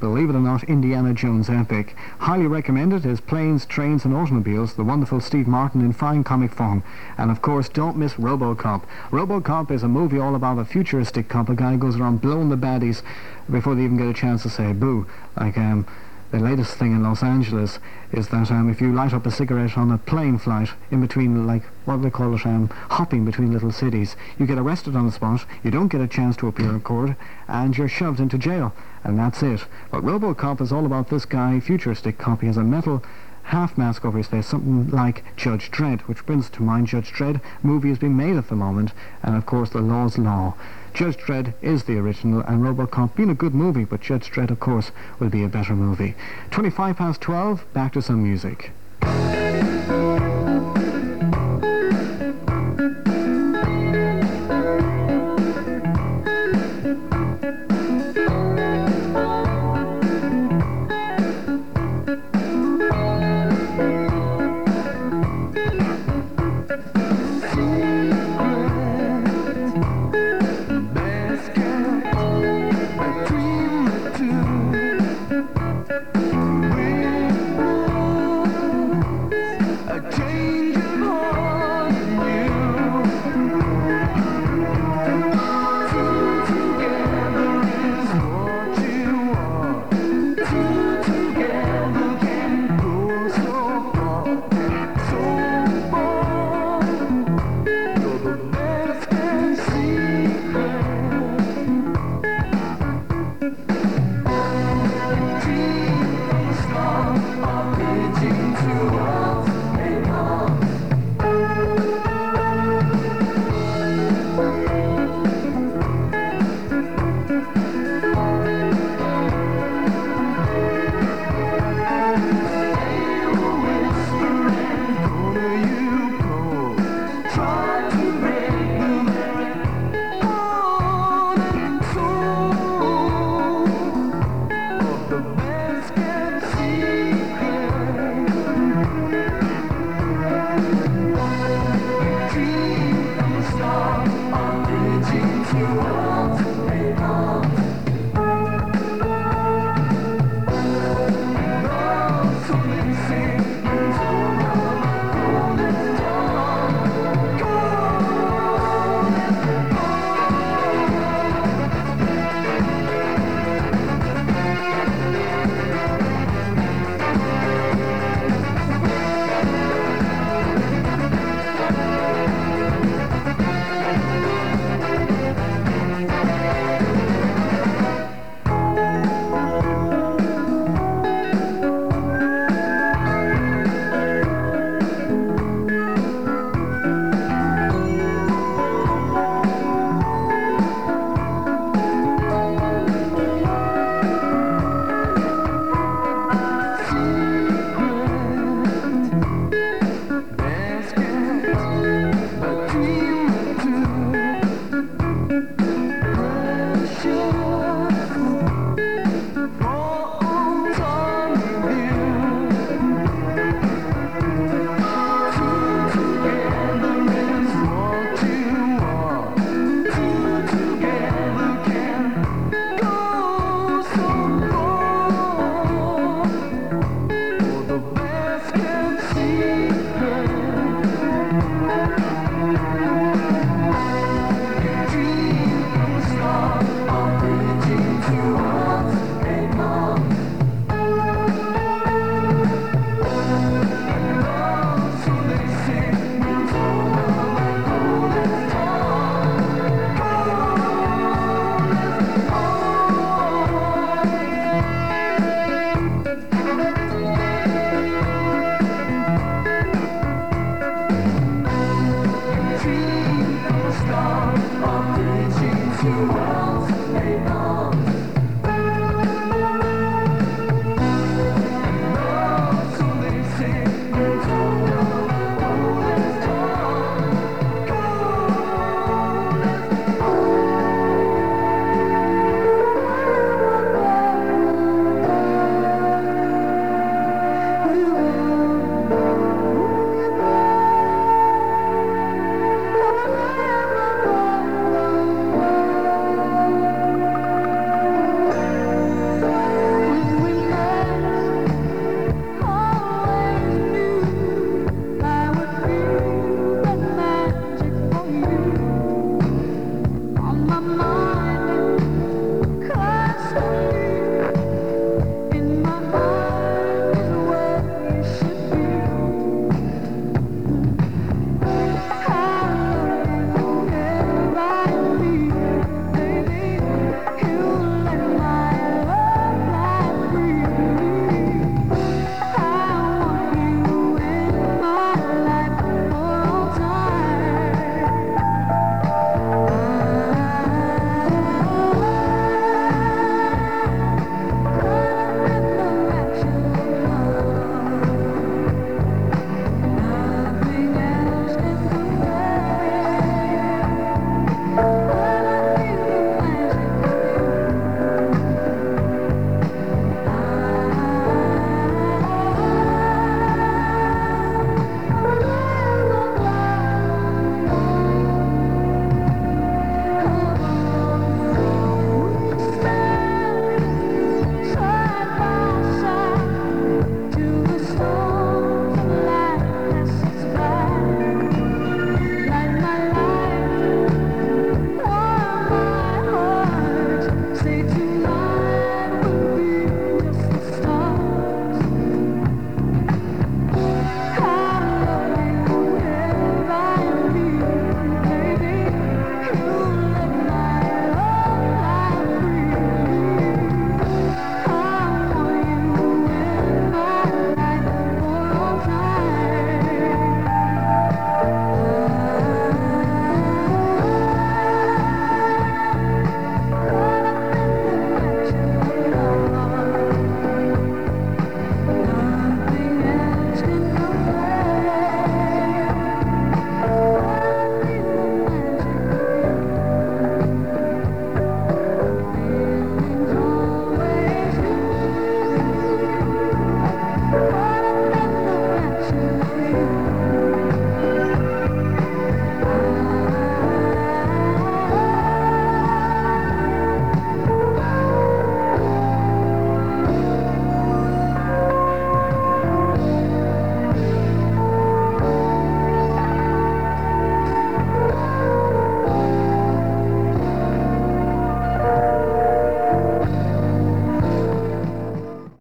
believe 0.03 0.29
it 0.29 0.35
or 0.35 0.41
not, 0.41 0.65
Indiana 0.65 1.15
Jones 1.15 1.49
epic. 1.49 1.95
Highly 2.19 2.49
recommended 2.49 3.07
is 3.07 3.21
Planes, 3.21 3.65
Trains 3.65 4.05
and 4.05 4.13
Automobiles, 4.13 4.75
the 4.75 4.83
wonderful 4.83 5.21
Steve 5.21 5.47
Martin 5.47 5.81
in 5.81 5.93
fine 5.93 6.25
comic 6.25 6.53
form. 6.53 6.83
And 7.17 7.31
of 7.31 7.41
course, 7.41 7.69
don't 7.69 7.97
miss 7.97 8.15
RoboCop. 8.15 8.83
RoboCop 9.13 9.71
is 9.71 9.85
a 9.85 9.89
movie 9.89 10.19
all 10.19 10.35
about 10.35 10.59
a 10.59 10.65
futuristic 10.65 11.29
cop. 11.29 11.49
A 11.49 11.55
guy 11.55 11.77
goes 11.77 11.95
around 11.95 12.21
blowing 12.21 12.49
the 12.49 12.57
baddies 12.57 13.03
before 13.49 13.77
they 13.77 13.85
even 13.85 13.97
get 13.97 14.09
a 14.09 14.13
chance 14.13 14.43
to 14.43 14.51
say 14.51 14.73
boo. 14.73 15.07
Like, 15.37 15.57
um, 15.57 15.87
the 16.33 16.41
latest 16.41 16.77
thing 16.77 16.93
in 16.93 17.03
Los 17.03 17.23
Angeles 17.23 17.79
is 18.11 18.29
that 18.29 18.51
um, 18.51 18.71
if 18.71 18.81
you 18.81 18.91
light 18.93 19.13
up 19.13 19.27
a 19.27 19.31
cigarette 19.31 19.77
on 19.77 19.93
a 19.93 19.99
plane 19.99 20.39
flight 20.39 20.71
in 20.91 21.03
between, 21.03 21.47
like, 21.47 21.63
what 21.85 22.01
they 22.01 22.09
call 22.09 22.35
it, 22.35 22.47
um, 22.47 22.69
hopping 22.89 23.27
between 23.27 23.53
little 23.53 23.71
cities, 23.71 24.17
you 24.39 24.47
get 24.47 24.59
arrested 24.59 24.97
on 24.97 25.05
the 25.05 25.13
spot, 25.13 25.45
you 25.63 25.71
don't 25.71 25.89
get 25.89 26.01
a 26.01 26.09
chance 26.09 26.35
to 26.39 26.49
appear 26.49 26.71
in 26.71 26.81
court, 26.81 27.11
and 27.49 27.77
you're 27.77 27.87
shoved 27.87 28.19
into 28.19 28.39
jail. 28.39 28.75
And 29.05 29.19
that's 29.19 29.43
it. 29.43 29.67
But 29.91 30.05
RoboCop 30.05 30.63
is 30.63 30.73
all 30.73 30.87
about 30.87 31.11
this 31.11 31.27
guy, 31.27 31.61
futuristic 31.61 32.17
cop. 32.17 32.41
He 32.41 32.47
has 32.47 32.57
a 32.57 32.65
metal 32.65 33.03
half 33.45 33.77
mask 33.77 34.05
over 34.05 34.19
his 34.19 34.27
face, 34.27 34.47
something 34.47 34.89
like 34.91 35.25
Judge 35.37 35.71
Dredd, 35.71 36.03
which 36.03 36.25
brings 36.27 36.49
to 36.51 36.63
mind 36.63 36.87
Judge 36.87 37.13
Dredd. 37.13 37.41
Movie 37.63 37.91
is 37.91 37.99
being 37.99 38.17
made 38.17 38.37
at 38.37 38.49
the 38.49 38.57
moment, 38.57 38.93
and 39.23 39.37
of 39.37 39.47
course, 39.47 39.71
The 39.71 39.81
Law's 39.81 40.19
Law. 40.19 40.55
Judge 40.95 41.17
Dredd 41.17 41.55
is 41.63 41.85
the 41.85 41.99
original, 41.99 42.41
and 42.43 42.63
RoboCop 42.63 43.15
being 43.15 43.31
a 43.31 43.35
good 43.35 43.55
movie, 43.55 43.85
but 43.85 44.01
Judge 44.01 44.31
Dredd, 44.31 44.51
of 44.51 44.61
course, 44.61 44.91
will 45.19 45.31
be 45.31 45.43
a 45.43 45.49
better 45.49 45.75
movie. 45.75 46.15
25 46.51 46.97
past 46.97 47.21
12, 47.21 47.65
back 47.73 47.93
to 47.95 48.03
some 48.03 48.23
music. 48.23 48.73